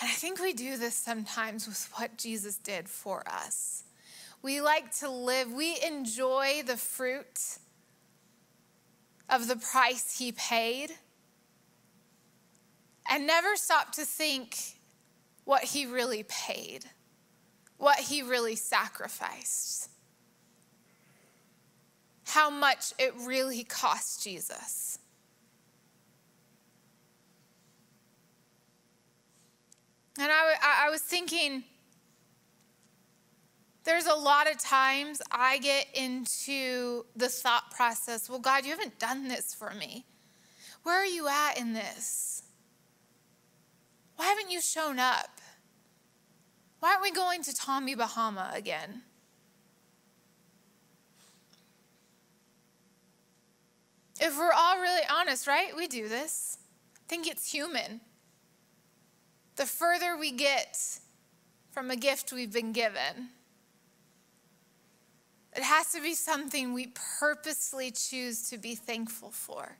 And 0.00 0.08
I 0.08 0.12
think 0.12 0.40
we 0.40 0.52
do 0.52 0.76
this 0.76 0.94
sometimes 0.94 1.66
with 1.66 1.90
what 1.94 2.16
Jesus 2.16 2.58
did 2.58 2.88
for 2.88 3.24
us. 3.26 3.82
We 4.40 4.60
like 4.60 4.96
to 4.98 5.10
live, 5.10 5.52
we 5.52 5.76
enjoy 5.84 6.62
the 6.64 6.76
fruit 6.76 7.58
of 9.28 9.48
the 9.48 9.56
price 9.56 10.16
he 10.16 10.30
paid 10.30 10.92
and 13.10 13.26
never 13.26 13.56
stop 13.56 13.90
to 13.94 14.04
think 14.04 14.56
what 15.44 15.64
he 15.64 15.86
really 15.86 16.22
paid, 16.22 16.84
what 17.78 17.98
he 17.98 18.22
really 18.22 18.56
sacrificed 18.56 19.88
how 22.28 22.50
much 22.50 22.92
it 22.98 23.14
really 23.24 23.64
cost 23.64 24.22
Jesus. 24.22 24.98
And 30.20 30.30
I, 30.30 30.84
I 30.86 30.90
was 30.90 31.00
thinking, 31.00 31.64
there's 33.84 34.06
a 34.06 34.14
lot 34.14 34.50
of 34.50 34.58
times 34.58 35.22
I 35.30 35.58
get 35.58 35.86
into 35.94 37.06
the 37.16 37.28
thought 37.28 37.70
process 37.70 38.28
well, 38.28 38.40
God, 38.40 38.66
you 38.66 38.72
haven't 38.72 38.98
done 38.98 39.28
this 39.28 39.54
for 39.54 39.70
me. 39.70 40.04
Where 40.82 41.00
are 41.00 41.06
you 41.06 41.28
at 41.28 41.58
in 41.58 41.72
this? 41.72 42.42
Why 44.16 44.26
haven't 44.26 44.50
you 44.50 44.60
shown 44.60 44.98
up? 44.98 45.37
Why 46.80 46.90
aren't 46.90 47.02
we 47.02 47.10
going 47.10 47.42
to 47.42 47.54
Tommy 47.54 47.94
Bahama 47.94 48.50
again? 48.54 49.02
If 54.20 54.36
we're 54.36 54.52
all 54.52 54.80
really 54.80 55.02
honest, 55.10 55.46
right? 55.46 55.76
We 55.76 55.86
do 55.86 56.08
this. 56.08 56.58
I 56.96 57.00
think 57.08 57.26
it's 57.26 57.50
human. 57.50 58.00
The 59.56 59.66
further 59.66 60.16
we 60.16 60.32
get 60.32 60.78
from 61.70 61.90
a 61.90 61.96
gift 61.96 62.32
we've 62.32 62.52
been 62.52 62.72
given, 62.72 63.30
it 65.56 65.62
has 65.62 65.92
to 65.92 66.00
be 66.00 66.14
something 66.14 66.72
we 66.72 66.92
purposely 67.18 67.90
choose 67.90 68.48
to 68.50 68.58
be 68.58 68.74
thankful 68.74 69.30
for. 69.30 69.78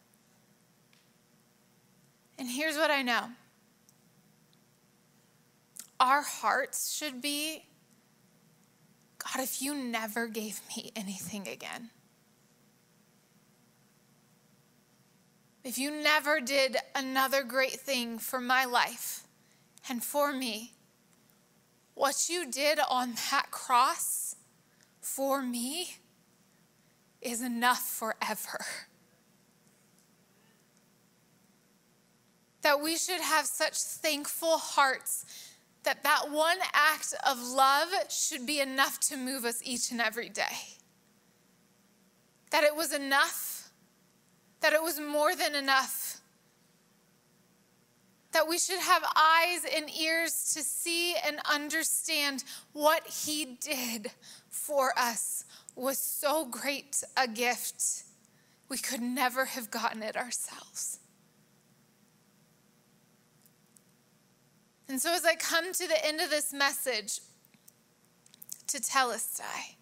And 2.38 2.48
here's 2.48 2.76
what 2.76 2.90
I 2.90 3.02
know 3.02 3.28
our 6.00 6.22
hearts 6.22 6.92
should 6.92 7.20
be 7.20 7.64
God, 9.18 9.42
if 9.42 9.60
you 9.60 9.74
never 9.74 10.28
gave 10.28 10.60
me 10.76 10.92
anything 10.94 11.48
again, 11.48 11.90
if 15.64 15.76
you 15.76 15.90
never 15.90 16.40
did 16.40 16.76
another 16.94 17.42
great 17.42 17.72
thing 17.72 18.18
for 18.18 18.40
my 18.40 18.64
life 18.64 19.26
and 19.88 20.02
for 20.02 20.32
me, 20.32 20.72
what 21.94 22.28
you 22.30 22.50
did 22.50 22.78
on 22.88 23.14
that 23.30 23.50
cross 23.50 24.36
for 25.00 25.42
me 25.42 25.96
is 27.20 27.42
enough 27.42 27.80
forever. 27.80 28.64
That 32.62 32.80
we 32.80 32.96
should 32.96 33.20
have 33.20 33.46
such 33.46 33.74
thankful 33.74 34.58
hearts 34.58 35.24
that 35.84 36.02
that 36.02 36.30
one 36.30 36.58
act 36.72 37.14
of 37.28 37.40
love 37.40 37.88
should 38.08 38.46
be 38.46 38.60
enough 38.60 39.00
to 39.00 39.16
move 39.16 39.44
us 39.44 39.60
each 39.64 39.90
and 39.90 40.00
every 40.00 40.28
day. 40.28 40.76
That 42.50 42.64
it 42.64 42.74
was 42.74 42.92
enough 42.92 43.58
that 44.60 44.72
it 44.72 44.82
was 44.82 45.00
more 45.00 45.34
than 45.34 45.54
enough. 45.54 46.20
That 48.32 48.48
we 48.48 48.58
should 48.58 48.80
have 48.80 49.02
eyes 49.16 49.64
and 49.74 49.90
ears 49.90 50.52
to 50.54 50.62
see 50.62 51.14
and 51.16 51.38
understand 51.50 52.44
what 52.72 53.06
He 53.06 53.56
did 53.60 54.10
for 54.50 54.92
us 54.98 55.44
was 55.74 55.98
so 55.98 56.44
great 56.44 57.02
a 57.16 57.26
gift. 57.26 58.04
We 58.68 58.78
could 58.78 59.00
never 59.00 59.46
have 59.46 59.70
gotten 59.70 60.02
it 60.02 60.16
ourselves. 60.16 60.98
And 64.88 65.00
so, 65.00 65.12
as 65.12 65.24
I 65.24 65.34
come 65.34 65.72
to 65.72 65.86
the 65.86 66.06
end 66.06 66.20
of 66.20 66.30
this 66.30 66.52
message 66.52 67.20
tetelestai, 68.66 69.76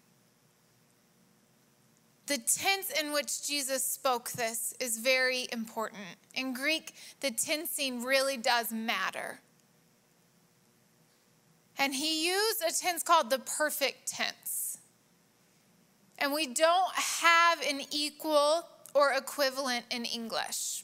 the 2.27 2.37
tense 2.37 2.91
in 3.01 3.13
which 3.13 3.47
Jesus 3.47 3.85
spoke 3.85 4.31
this 4.31 4.73
is 4.81 4.97
very 4.97 5.47
important. 5.53 6.03
In 6.35 6.53
Greek, 6.53 6.93
the 7.21 7.31
tensing 7.31 8.03
really 8.03 8.35
does 8.35 8.71
matter. 8.71 9.39
And 11.77 11.95
he 11.95 12.27
used 12.27 12.61
a 12.67 12.73
tense 12.73 13.01
called 13.01 13.29
the 13.29 13.39
perfect 13.39 14.09
tense. 14.09 14.79
And 16.19 16.33
we 16.33 16.47
don't 16.47 16.93
have 16.95 17.61
an 17.61 17.81
equal 17.91 18.63
or 18.93 19.13
equivalent 19.13 19.85
in 19.89 20.03
English. 20.03 20.83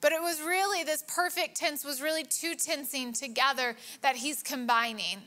But 0.00 0.12
it 0.12 0.22
was 0.22 0.40
really, 0.40 0.84
this 0.84 1.02
perfect 1.08 1.56
tense 1.56 1.84
was 1.84 2.00
really 2.00 2.24
two 2.24 2.54
tensing 2.54 3.12
together 3.12 3.76
that 4.02 4.16
he's 4.16 4.42
combining. 4.42 5.18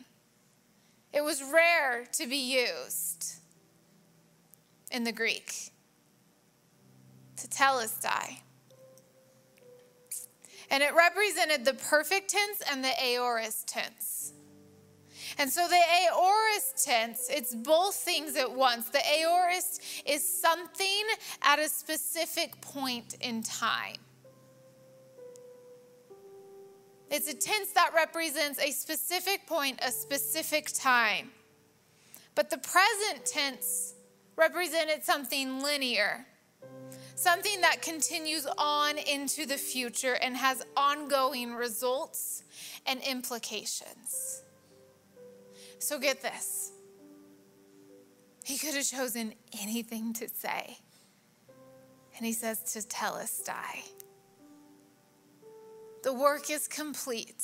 It 1.14 1.24
was 1.24 1.44
rare 1.44 2.06
to 2.14 2.28
be 2.28 2.38
used. 2.38 3.42
in 4.92 5.04
the 5.06 5.12
Greek. 5.12 5.72
tetelestai. 7.38 8.40
And 10.70 10.84
it 10.84 10.94
represented 10.96 11.66
the 11.66 11.74
perfect 11.74 12.30
tense 12.30 12.62
and 12.70 12.84
the 12.84 12.92
aorist 13.02 13.68
tense. 13.68 14.34
And 15.38 15.50
so 15.50 15.68
the 15.68 15.76
aorist 15.76 16.86
tense, 16.86 17.30
it's 17.30 17.56
both 17.56 17.96
things 17.96 18.36
at 18.36 18.52
once. 18.52 18.90
The 18.90 19.02
aorist 19.20 19.82
is 20.06 20.28
something 20.28 21.04
at 21.42 21.60
a 21.60 21.68
specific 21.68 22.62
point 22.62 23.16
in 23.22 23.44
time. 23.44 23.98
It's 27.12 27.28
a 27.28 27.34
tense 27.34 27.74
that 27.74 27.92
represents 27.94 28.58
a 28.60 28.72
specific 28.72 29.46
point, 29.46 29.80
a 29.86 29.92
specific 29.92 30.72
time. 30.74 31.32
But 32.36 32.50
the 32.50 32.58
present 32.58 33.26
tense 33.26 33.96
represented 34.38 35.04
something 35.04 35.62
linear, 35.62 36.26
something 37.16 37.60
that 37.62 37.82
continues 37.82 38.48
on 38.58 38.98
into 38.98 39.46
the 39.46 39.58
future 39.58 40.14
and 40.22 40.38
has 40.38 40.66
ongoing 40.78 41.54
results 41.54 42.44
and 42.86 43.02
implications. 43.02 44.44
So 45.80 46.00
get 46.00 46.22
this. 46.22 46.72
He 48.46 48.58
could 48.58 48.74
have 48.74 48.86
chosen 48.86 49.34
anything 49.62 50.14
to 50.14 50.30
say. 50.30 50.78
And 52.16 52.26
he 52.26 52.32
says 52.32 52.60
tetelestai. 52.60 54.01
The 56.04 56.14
work 56.14 56.50
is 56.50 56.68
complete. 56.68 57.44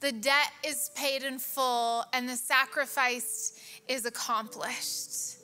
The 0.00 0.12
debt 0.12 0.52
is 0.64 0.90
paid 0.94 1.24
in 1.24 1.38
full, 1.38 2.04
and 2.12 2.28
the 2.28 2.36
sacrifice 2.36 3.58
is 3.88 4.04
accomplished. 4.04 5.38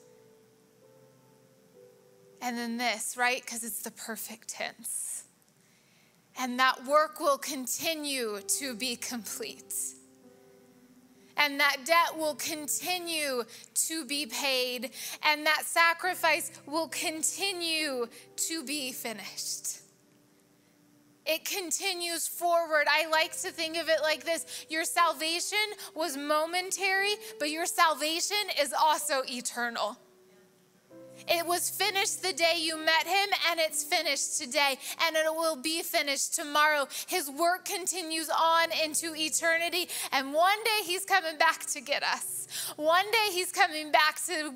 And 2.40 2.56
then 2.56 2.76
this, 2.76 3.16
right? 3.16 3.40
Because 3.40 3.64
it's 3.64 3.82
the 3.82 3.90
perfect 3.92 4.48
tense. 4.48 5.24
And 6.38 6.58
that 6.58 6.86
work 6.86 7.20
will 7.20 7.38
continue 7.38 8.40
to 8.58 8.74
be 8.74 8.96
complete. 8.96 9.74
And 11.36 11.58
that 11.60 11.78
debt 11.84 12.18
will 12.18 12.34
continue 12.34 13.44
to 13.74 14.04
be 14.04 14.26
paid. 14.26 14.90
And 15.24 15.46
that 15.46 15.62
sacrifice 15.64 16.52
will 16.66 16.88
continue 16.88 18.06
to 18.36 18.64
be 18.64 18.92
finished. 18.92 19.81
It 21.24 21.44
continues 21.44 22.26
forward. 22.26 22.86
I 22.90 23.08
like 23.08 23.32
to 23.42 23.50
think 23.50 23.76
of 23.76 23.88
it 23.88 24.00
like 24.02 24.24
this 24.24 24.66
Your 24.68 24.84
salvation 24.84 25.58
was 25.94 26.16
momentary, 26.16 27.14
but 27.38 27.50
your 27.50 27.66
salvation 27.66 28.36
is 28.60 28.72
also 28.72 29.22
eternal. 29.28 29.98
It 31.28 31.46
was 31.46 31.70
finished 31.70 32.22
the 32.22 32.32
day 32.32 32.56
you 32.58 32.76
met 32.76 33.06
him, 33.06 33.28
and 33.50 33.60
it's 33.60 33.82
finished 33.82 34.38
today, 34.38 34.78
and 35.06 35.16
it 35.16 35.34
will 35.34 35.56
be 35.56 35.82
finished 35.82 36.34
tomorrow. 36.34 36.86
His 37.06 37.30
work 37.30 37.64
continues 37.64 38.30
on 38.30 38.68
into 38.84 39.14
eternity, 39.14 39.88
and 40.12 40.32
one 40.32 40.62
day 40.64 40.84
he's 40.84 41.04
coming 41.04 41.38
back 41.38 41.66
to 41.66 41.80
get 41.80 42.02
us. 42.02 42.46
One 42.76 43.10
day 43.10 43.32
he's 43.32 43.50
coming 43.52 43.90
back 43.92 44.24
to 44.26 44.52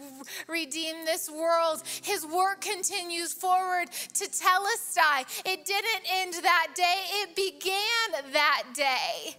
redeem 0.49 1.05
this 1.05 1.31
world. 1.31 1.83
His 2.03 2.27
work 2.27 2.61
continues 2.61 3.33
forward 3.33 3.91
tetelestai. 4.13 5.43
It 5.47 5.65
didn't 5.65 6.03
end 6.11 6.35
that 6.43 6.69
day, 6.75 6.97
it 7.23 7.37
began 7.37 8.33
that 8.33 8.65
day. 8.75 9.37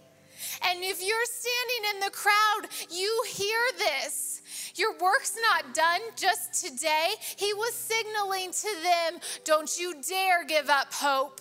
And 0.62 0.82
if 0.82 1.00
you're 1.04 1.24
standing 1.24 1.94
in 1.94 2.00
the 2.00 2.10
crowd, 2.10 2.68
you 2.90 3.24
hear 3.28 3.58
this. 3.76 4.37
Your 4.78 4.92
work's 4.98 5.36
not 5.50 5.74
done 5.74 6.00
just 6.16 6.64
today. 6.64 7.08
He 7.36 7.52
was 7.52 7.74
signaling 7.74 8.52
to 8.52 8.68
them, 8.82 9.20
don't 9.44 9.78
you 9.78 9.94
dare 10.08 10.44
give 10.44 10.68
up 10.68 10.92
hope. 10.92 11.40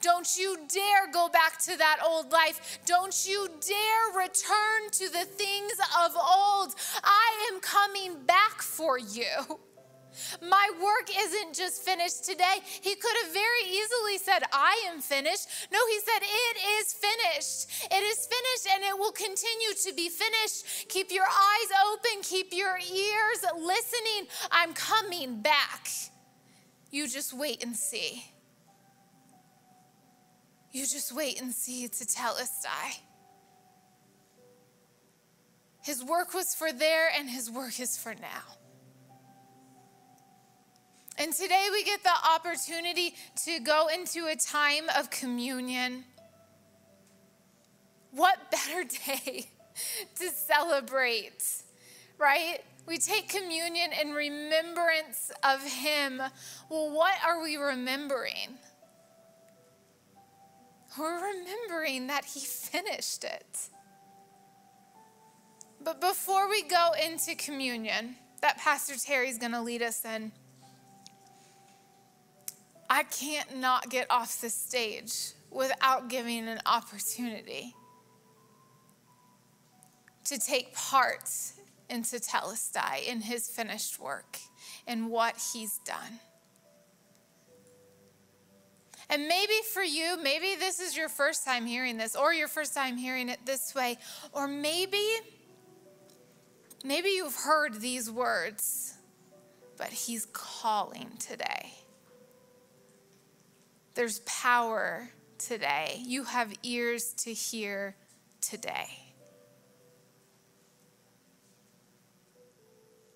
Don't 0.00 0.36
you 0.38 0.56
dare 0.72 1.10
go 1.12 1.28
back 1.28 1.60
to 1.64 1.76
that 1.76 1.98
old 2.06 2.32
life. 2.32 2.78
Don't 2.86 3.26
you 3.26 3.48
dare 3.66 4.22
return 4.22 4.90
to 4.92 5.10
the 5.10 5.24
things 5.24 5.72
of 6.04 6.12
old. 6.16 6.74
I 7.02 7.50
am 7.52 7.60
coming 7.60 8.24
back 8.24 8.62
for 8.62 8.98
you. 8.98 9.58
My 10.40 10.70
work 10.82 11.10
isn't 11.16 11.54
just 11.54 11.82
finished 11.82 12.24
today. 12.24 12.58
He 12.62 12.94
could 12.94 13.16
have 13.22 13.32
very 13.32 13.64
easily 13.68 14.18
said, 14.18 14.42
I 14.52 14.88
am 14.88 15.00
finished. 15.00 15.48
No, 15.72 15.78
he 15.88 15.98
said, 16.00 16.22
It 16.22 16.56
is 16.78 16.92
finished. 16.92 17.92
It 17.92 18.02
is 18.02 18.26
finished 18.26 18.74
and 18.74 18.84
it 18.84 18.98
will 18.98 19.12
continue 19.12 19.74
to 19.84 19.92
be 19.94 20.08
finished. 20.08 20.88
Keep 20.88 21.10
your 21.10 21.24
eyes 21.26 21.70
open, 21.92 22.22
keep 22.22 22.52
your 22.52 22.76
ears 22.78 23.44
listening. 23.56 24.28
I'm 24.50 24.72
coming 24.72 25.40
back. 25.40 25.88
You 26.90 27.08
just 27.08 27.32
wait 27.32 27.64
and 27.64 27.74
see. 27.76 28.24
You 30.72 30.82
just 30.82 31.14
wait 31.14 31.40
and 31.40 31.52
see 31.52 31.88
tetelestai. 31.88 32.98
His 35.84 36.02
work 36.02 36.34
was 36.34 36.54
for 36.54 36.72
there, 36.72 37.10
and 37.16 37.28
his 37.28 37.50
work 37.50 37.78
is 37.78 37.96
for 37.96 38.14
now. 38.14 38.63
And 41.16 41.32
today 41.32 41.68
we 41.70 41.84
get 41.84 42.02
the 42.02 42.10
opportunity 42.34 43.14
to 43.44 43.60
go 43.60 43.88
into 43.88 44.26
a 44.26 44.34
time 44.34 44.84
of 44.98 45.10
communion. 45.10 46.04
What 48.10 48.50
better 48.50 48.84
day 49.06 49.48
to 50.18 50.28
celebrate, 50.30 51.44
right? 52.18 52.58
We 52.86 52.98
take 52.98 53.28
communion 53.28 53.90
in 53.92 54.12
remembrance 54.12 55.30
of 55.44 55.62
Him. 55.62 56.20
Well, 56.68 56.90
what 56.90 57.14
are 57.24 57.40
we 57.42 57.56
remembering? 57.56 58.58
We're 60.98 61.32
remembering 61.32 62.08
that 62.08 62.24
He 62.24 62.40
finished 62.40 63.22
it. 63.22 63.68
But 65.80 66.00
before 66.00 66.48
we 66.48 66.62
go 66.62 66.90
into 67.02 67.36
communion, 67.36 68.16
that 68.42 68.58
Pastor 68.58 68.94
Terry's 68.96 69.38
going 69.38 69.52
to 69.52 69.62
lead 69.62 69.82
us 69.82 70.04
in, 70.04 70.32
I 72.94 73.02
can't 73.02 73.56
not 73.56 73.90
get 73.90 74.06
off 74.08 74.40
the 74.40 74.48
stage 74.48 75.32
without 75.50 76.08
giving 76.08 76.46
an 76.46 76.60
opportunity 76.64 77.74
to 80.26 80.38
take 80.38 80.76
part 80.76 81.28
in 81.90 82.02
Tetelestai, 82.02 83.04
in 83.04 83.20
his 83.20 83.48
finished 83.48 83.98
work, 83.98 84.38
in 84.86 85.08
what 85.08 85.34
he's 85.52 85.80
done. 85.84 86.20
And 89.10 89.26
maybe 89.26 89.54
for 89.72 89.82
you, 89.82 90.16
maybe 90.22 90.54
this 90.54 90.78
is 90.78 90.96
your 90.96 91.08
first 91.08 91.44
time 91.44 91.66
hearing 91.66 91.96
this, 91.96 92.14
or 92.14 92.32
your 92.32 92.46
first 92.46 92.74
time 92.74 92.96
hearing 92.96 93.28
it 93.28 93.40
this 93.44 93.74
way, 93.74 93.98
or 94.32 94.46
maybe, 94.46 95.04
maybe 96.84 97.08
you've 97.08 97.34
heard 97.34 97.80
these 97.80 98.08
words, 98.08 98.94
but 99.76 99.88
he's 99.88 100.26
calling 100.26 101.10
today. 101.18 101.72
There's 103.94 104.18
power 104.20 105.08
today. 105.38 106.00
You 106.04 106.24
have 106.24 106.52
ears 106.62 107.12
to 107.18 107.32
hear 107.32 107.96
today. 108.40 108.88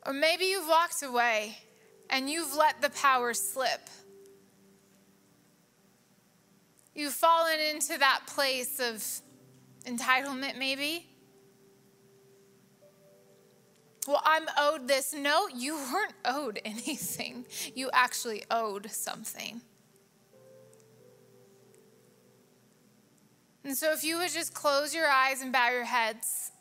Or 0.06 0.12
maybe 0.12 0.44
you've 0.44 0.68
walked 0.68 1.02
away 1.02 1.58
and 2.08 2.30
you've 2.30 2.54
let 2.54 2.80
the 2.80 2.90
power 2.90 3.34
slip. 3.34 3.90
You've 6.94 7.12
fallen 7.12 7.60
into 7.60 7.98
that 7.98 8.22
place 8.26 8.80
of 8.80 9.04
entitlement, 9.84 10.58
maybe. 10.58 11.06
Well, 14.06 14.22
I'm 14.24 14.46
owed 14.58 14.88
this. 14.88 15.12
No, 15.12 15.48
you 15.48 15.76
weren't 15.76 16.14
owed 16.24 16.60
anything. 16.64 17.44
You 17.74 17.90
actually 17.92 18.44
owed 18.50 18.90
something. 18.90 19.60
And 23.68 23.76
so, 23.76 23.92
if 23.92 24.02
you 24.02 24.16
would 24.16 24.30
just 24.30 24.54
close 24.54 24.94
your 24.94 25.06
eyes 25.06 25.42
and 25.42 25.52
bow 25.52 25.68
your 25.68 25.84
heads, 25.84 26.52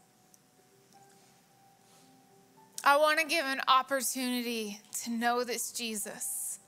I 2.83 2.97
want 2.97 3.21
to 3.21 3.25
give 3.25 3.45
an 3.45 3.61
opportunity 3.69 4.81
to 5.03 5.11
know 5.11 5.45
this 5.45 5.71
Jesus, 5.71 6.59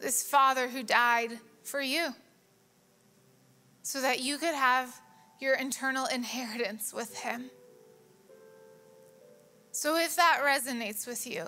this 0.00 0.22
Father 0.22 0.68
who 0.68 0.84
died 0.84 1.32
for 1.64 1.80
you, 1.80 2.14
so 3.82 4.00
that 4.00 4.20
you 4.20 4.38
could 4.38 4.54
have 4.54 4.94
your 5.40 5.56
eternal 5.56 6.06
inheritance 6.06 6.94
with 6.94 7.12
Him. 7.16 7.50
So, 9.72 9.96
if 9.96 10.14
that 10.14 10.42
resonates 10.44 11.08
with 11.08 11.26
you, 11.26 11.44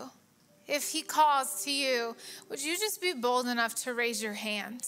if 0.66 0.90
He 0.90 1.02
calls 1.02 1.62
to 1.66 1.70
you, 1.70 2.16
would 2.48 2.61
you 2.61 2.76
just 2.76 3.00
be 3.00 3.12
bold 3.12 3.46
enough 3.46 3.76
to 3.84 3.94
raise 3.94 4.20
your 4.20 4.32
hand? 4.32 4.82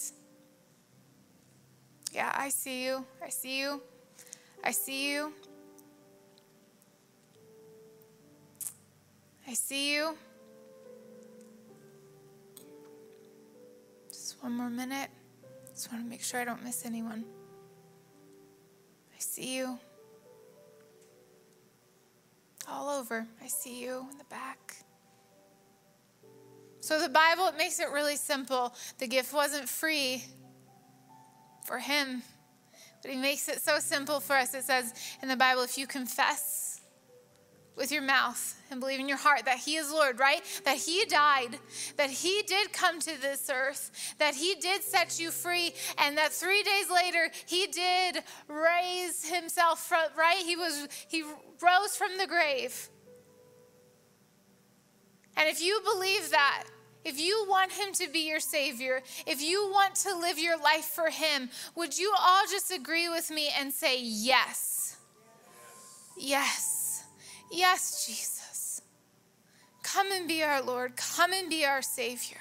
Yeah, 2.11 2.31
I 2.35 2.49
see 2.49 2.83
you. 2.83 3.05
I 3.23 3.29
see 3.29 3.59
you. 3.59 3.81
I 4.63 4.71
see 4.71 5.11
you. 5.13 5.31
I 9.47 9.53
see 9.53 9.95
you. 9.95 10.17
Just 14.09 14.43
one 14.43 14.51
more 14.51 14.69
minute. 14.69 15.09
Just 15.73 15.91
want 15.91 16.03
to 16.03 16.09
make 16.09 16.21
sure 16.21 16.41
I 16.41 16.45
don't 16.45 16.63
miss 16.63 16.85
anyone. 16.85 17.23
I 19.15 19.19
see 19.19 19.55
you. 19.55 19.79
All 22.67 22.89
over. 22.89 23.25
I 23.41 23.47
see 23.47 23.81
you 23.81 24.05
in 24.11 24.17
the 24.17 24.25
back. 24.25 24.75
So 26.81 26.99
the 26.99 27.09
Bible 27.09 27.47
it 27.47 27.57
makes 27.57 27.79
it 27.79 27.89
really 27.89 28.17
simple. 28.17 28.75
The 28.97 29.07
gift 29.07 29.33
wasn't 29.33 29.69
free 29.69 30.25
for 31.71 31.79
him, 31.79 32.21
but 33.01 33.11
he 33.11 33.15
makes 33.15 33.47
it 33.47 33.61
so 33.61 33.79
simple 33.79 34.19
for 34.19 34.35
us. 34.35 34.53
It 34.53 34.65
says 34.65 34.93
in 35.21 35.29
the 35.29 35.37
Bible 35.37 35.61
if 35.61 35.77
you 35.77 35.87
confess 35.87 36.81
with 37.77 37.93
your 37.93 38.01
mouth 38.01 38.61
and 38.69 38.81
believe 38.81 38.99
in 38.99 39.07
your 39.07 39.17
heart 39.17 39.45
that 39.45 39.57
He 39.57 39.77
is 39.77 39.89
Lord, 39.89 40.19
right? 40.19 40.41
That 40.65 40.75
He 40.75 41.05
died, 41.05 41.57
that 41.95 42.09
He 42.09 42.43
did 42.45 42.73
come 42.73 42.99
to 42.99 43.21
this 43.21 43.49
earth, 43.49 44.13
that 44.19 44.35
He 44.35 44.55
did 44.55 44.83
set 44.83 45.17
you 45.17 45.31
free, 45.31 45.73
and 45.97 46.17
that 46.17 46.33
three 46.33 46.61
days 46.61 46.91
later 46.93 47.31
He 47.45 47.67
did 47.67 48.21
raise 48.49 49.25
Himself 49.25 49.79
from, 49.79 50.03
right? 50.17 50.43
He 50.45 50.57
was, 50.57 50.89
He 51.07 51.23
rose 51.23 51.95
from 51.95 52.17
the 52.17 52.27
grave. 52.27 52.89
And 55.37 55.47
if 55.47 55.63
you 55.63 55.79
believe 55.85 56.31
that, 56.31 56.65
if 57.03 57.19
you 57.19 57.45
want 57.49 57.71
him 57.71 57.93
to 57.93 58.09
be 58.09 58.27
your 58.27 58.39
savior, 58.39 59.01
if 59.25 59.41
you 59.41 59.69
want 59.71 59.95
to 59.95 60.15
live 60.17 60.37
your 60.37 60.57
life 60.57 60.85
for 60.85 61.09
him, 61.09 61.49
would 61.75 61.97
you 61.97 62.13
all 62.19 62.43
just 62.49 62.71
agree 62.71 63.09
with 63.09 63.31
me 63.31 63.49
and 63.59 63.73
say 63.73 64.01
yes? 64.01 64.97
Yes. 66.17 67.03
Yes, 67.51 68.05
Jesus. 68.05 68.81
Come 69.83 70.11
and 70.11 70.27
be 70.27 70.43
our 70.43 70.61
Lord. 70.61 70.95
Come 70.95 71.33
and 71.33 71.49
be 71.49 71.65
our 71.65 71.81
Savior. 71.81 72.37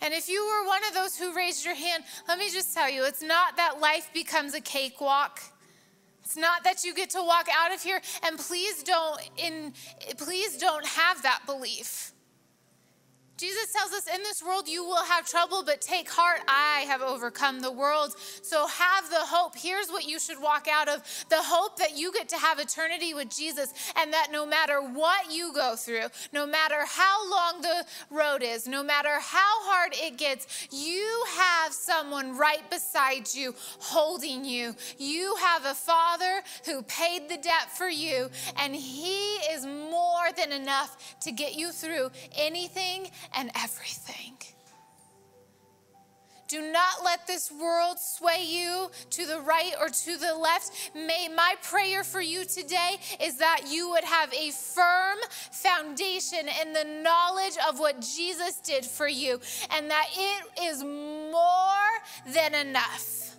And 0.00 0.12
if 0.12 0.28
you 0.28 0.44
were 0.44 0.66
one 0.66 0.80
of 0.88 0.94
those 0.94 1.16
who 1.16 1.32
raised 1.32 1.64
your 1.64 1.76
hand, 1.76 2.02
let 2.26 2.36
me 2.36 2.50
just 2.50 2.74
tell 2.74 2.90
you, 2.90 3.04
it's 3.04 3.22
not 3.22 3.56
that 3.56 3.78
life 3.80 4.10
becomes 4.12 4.52
a 4.54 4.60
cakewalk. 4.60 5.40
It's 6.32 6.40
not 6.40 6.64
that 6.64 6.82
you 6.82 6.94
get 6.94 7.10
to 7.10 7.22
walk 7.22 7.46
out 7.54 7.74
of 7.74 7.82
here 7.82 8.00
and 8.26 8.38
please 8.38 8.82
don't 8.82 9.20
in 9.36 9.74
please 10.16 10.56
don't 10.56 10.86
have 10.86 11.22
that 11.24 11.40
belief. 11.44 12.11
Jesus 13.42 13.72
tells 13.72 13.92
us 13.92 14.06
in 14.06 14.22
this 14.22 14.40
world 14.40 14.68
you 14.68 14.84
will 14.84 15.02
have 15.02 15.26
trouble, 15.26 15.64
but 15.64 15.80
take 15.80 16.08
heart, 16.08 16.42
I 16.46 16.84
have 16.86 17.02
overcome 17.02 17.58
the 17.58 17.72
world. 17.72 18.14
So 18.40 18.68
have 18.68 19.10
the 19.10 19.16
hope. 19.18 19.56
Here's 19.56 19.88
what 19.88 20.08
you 20.08 20.20
should 20.20 20.40
walk 20.40 20.68
out 20.72 20.88
of 20.88 21.02
the 21.28 21.42
hope 21.42 21.76
that 21.78 21.98
you 21.98 22.12
get 22.12 22.28
to 22.28 22.38
have 22.38 22.60
eternity 22.60 23.14
with 23.14 23.36
Jesus, 23.36 23.74
and 23.96 24.12
that 24.12 24.28
no 24.30 24.46
matter 24.46 24.80
what 24.80 25.32
you 25.32 25.52
go 25.52 25.74
through, 25.74 26.06
no 26.32 26.46
matter 26.46 26.84
how 26.86 27.28
long 27.28 27.62
the 27.62 27.84
road 28.10 28.44
is, 28.44 28.68
no 28.68 28.84
matter 28.84 29.18
how 29.18 29.64
hard 29.64 29.90
it 29.94 30.18
gets, 30.18 30.68
you 30.70 31.24
have 31.36 31.72
someone 31.72 32.38
right 32.38 32.70
beside 32.70 33.34
you 33.34 33.56
holding 33.80 34.44
you. 34.44 34.76
You 34.98 35.34
have 35.40 35.64
a 35.64 35.74
Father 35.74 36.42
who 36.64 36.82
paid 36.82 37.28
the 37.28 37.38
debt 37.38 37.76
for 37.76 37.88
you, 37.88 38.30
and 38.56 38.72
He 38.72 39.34
is 39.50 39.66
more 39.66 40.30
than 40.36 40.52
enough 40.52 41.18
to 41.22 41.32
get 41.32 41.56
you 41.56 41.72
through 41.72 42.12
anything 42.36 43.08
and 43.34 43.50
everything. 43.56 44.36
Do 46.52 46.70
not 46.70 47.02
let 47.02 47.26
this 47.26 47.50
world 47.50 47.98
sway 47.98 48.44
you 48.44 48.90
to 49.08 49.26
the 49.26 49.40
right 49.40 49.72
or 49.80 49.88
to 49.88 50.18
the 50.18 50.34
left. 50.34 50.90
May 50.94 51.28
my 51.34 51.54
prayer 51.62 52.04
for 52.04 52.20
you 52.20 52.44
today 52.44 52.98
is 53.22 53.38
that 53.38 53.62
you 53.70 53.88
would 53.88 54.04
have 54.04 54.30
a 54.34 54.50
firm 54.50 55.16
foundation 55.50 56.50
in 56.60 56.74
the 56.74 56.84
knowledge 57.02 57.56
of 57.66 57.78
what 57.78 58.02
Jesus 58.02 58.56
did 58.56 58.84
for 58.84 59.08
you 59.08 59.40
and 59.70 59.90
that 59.90 60.08
it 60.14 60.62
is 60.62 60.84
more 60.84 62.34
than 62.34 62.54
enough. 62.54 63.31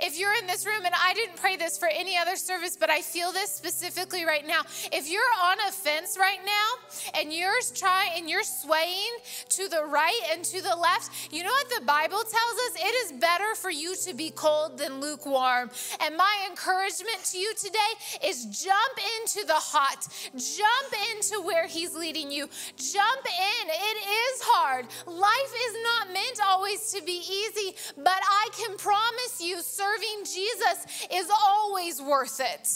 If 0.00 0.18
you're 0.18 0.34
in 0.34 0.46
this 0.46 0.64
room, 0.66 0.84
and 0.84 0.94
I 0.94 1.14
didn't 1.14 1.36
pray 1.36 1.56
this 1.56 1.78
for 1.78 1.88
any 1.88 2.16
other 2.16 2.36
service, 2.36 2.76
but 2.78 2.90
I 2.90 3.00
feel 3.00 3.32
this 3.32 3.50
specifically 3.50 4.24
right 4.24 4.46
now. 4.46 4.62
If 4.92 5.10
you're 5.10 5.22
on 5.44 5.58
a 5.68 5.72
fence 5.72 6.16
right 6.18 6.40
now 6.44 7.20
and 7.20 7.32
you're 7.32 7.60
trying 7.74 8.10
and 8.16 8.28
you're 8.28 8.42
swaying 8.42 9.12
to 9.50 9.68
the 9.68 9.84
right 9.84 10.20
and 10.32 10.44
to 10.44 10.62
the 10.62 10.74
left, 10.74 11.32
you 11.32 11.42
know 11.42 11.50
what 11.50 11.70
the 11.70 11.84
Bible 11.84 12.18
tells 12.18 12.56
us? 12.68 12.76
It 12.76 12.94
is 13.04 13.20
better 13.20 13.54
for 13.56 13.70
you 13.70 13.94
to 14.06 14.14
be 14.14 14.30
cold 14.30 14.78
than 14.78 15.00
lukewarm. 15.00 15.70
And 16.00 16.16
my 16.16 16.46
encouragement 16.50 17.24
to 17.32 17.38
you 17.38 17.54
today 17.54 17.78
is 18.24 18.46
jump 18.46 18.98
into 19.20 19.46
the 19.46 19.54
hot, 19.54 20.06
jump 20.34 20.94
into 21.14 21.40
where 21.44 21.66
He's 21.66 21.94
leading 21.94 22.30
you, 22.30 22.48
jump 22.76 23.24
in. 23.26 23.68
It 23.68 23.98
is 23.98 24.42
hard. 24.42 24.86
Life 25.06 25.54
is 25.68 25.76
not 25.82 26.12
meant 26.12 26.40
always 26.46 26.92
to 26.92 27.02
be 27.02 27.22
easy, 27.22 27.74
but 27.96 28.20
I 28.22 28.48
can 28.52 28.76
promise 28.76 29.40
you, 29.40 29.60
serving 29.82 30.24
Jesus 30.24 31.06
is 31.12 31.28
always 31.44 32.00
worth 32.00 32.40
it. 32.40 32.68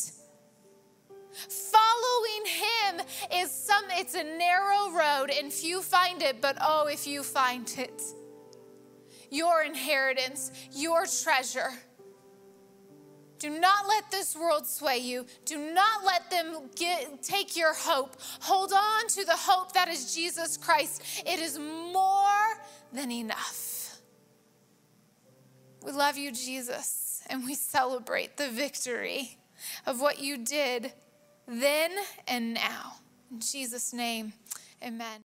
Following 1.49 2.47
him 2.47 3.07
is 3.41 3.51
some 3.51 3.85
it's 3.91 4.15
a 4.15 4.25
narrow 4.25 4.91
road 4.91 5.31
and 5.31 5.53
few 5.53 5.83
find 5.83 6.23
it, 6.23 6.41
but 6.41 6.57
oh 6.61 6.89
if 6.91 7.07
you 7.07 7.23
find 7.23 7.73
it. 7.79 8.03
Your 9.31 9.63
inheritance, 9.63 10.51
your 10.73 11.05
treasure. 11.23 11.73
Do 13.39 13.51
not 13.51 13.87
let 13.87 14.11
this 14.11 14.35
world 14.35 14.67
sway 14.67 14.99
you. 14.99 15.27
Do 15.45 15.59
not 15.59 16.05
let 16.05 16.31
them 16.31 16.71
get, 16.75 17.23
take 17.23 17.55
your 17.55 17.75
hope. 17.75 18.17
Hold 18.41 18.73
on 18.73 19.09
to 19.09 19.27
the 19.27 19.37
hope 19.37 19.75
that 19.75 19.89
is 19.89 20.15
Jesus 20.15 20.57
Christ. 20.57 21.03
It 21.27 21.39
is 21.39 21.59
more 21.59 22.47
than 22.95 23.13
enough. 23.13 23.76
We 25.87 25.93
love 25.93 26.18
you, 26.18 26.32
Jesus, 26.32 27.22
and 27.30 27.45
we 27.45 27.55
celebrate 27.55 28.37
the 28.37 28.51
victory 28.51 29.39
of 29.87 30.01
what 30.01 30.18
you 30.18 30.37
did 30.37 30.93
then 31.47 31.93
and 32.26 32.53
now. 32.53 32.95
In 33.30 33.39
Jesus' 33.39 33.93
name, 33.93 34.32
amen. 34.82 35.22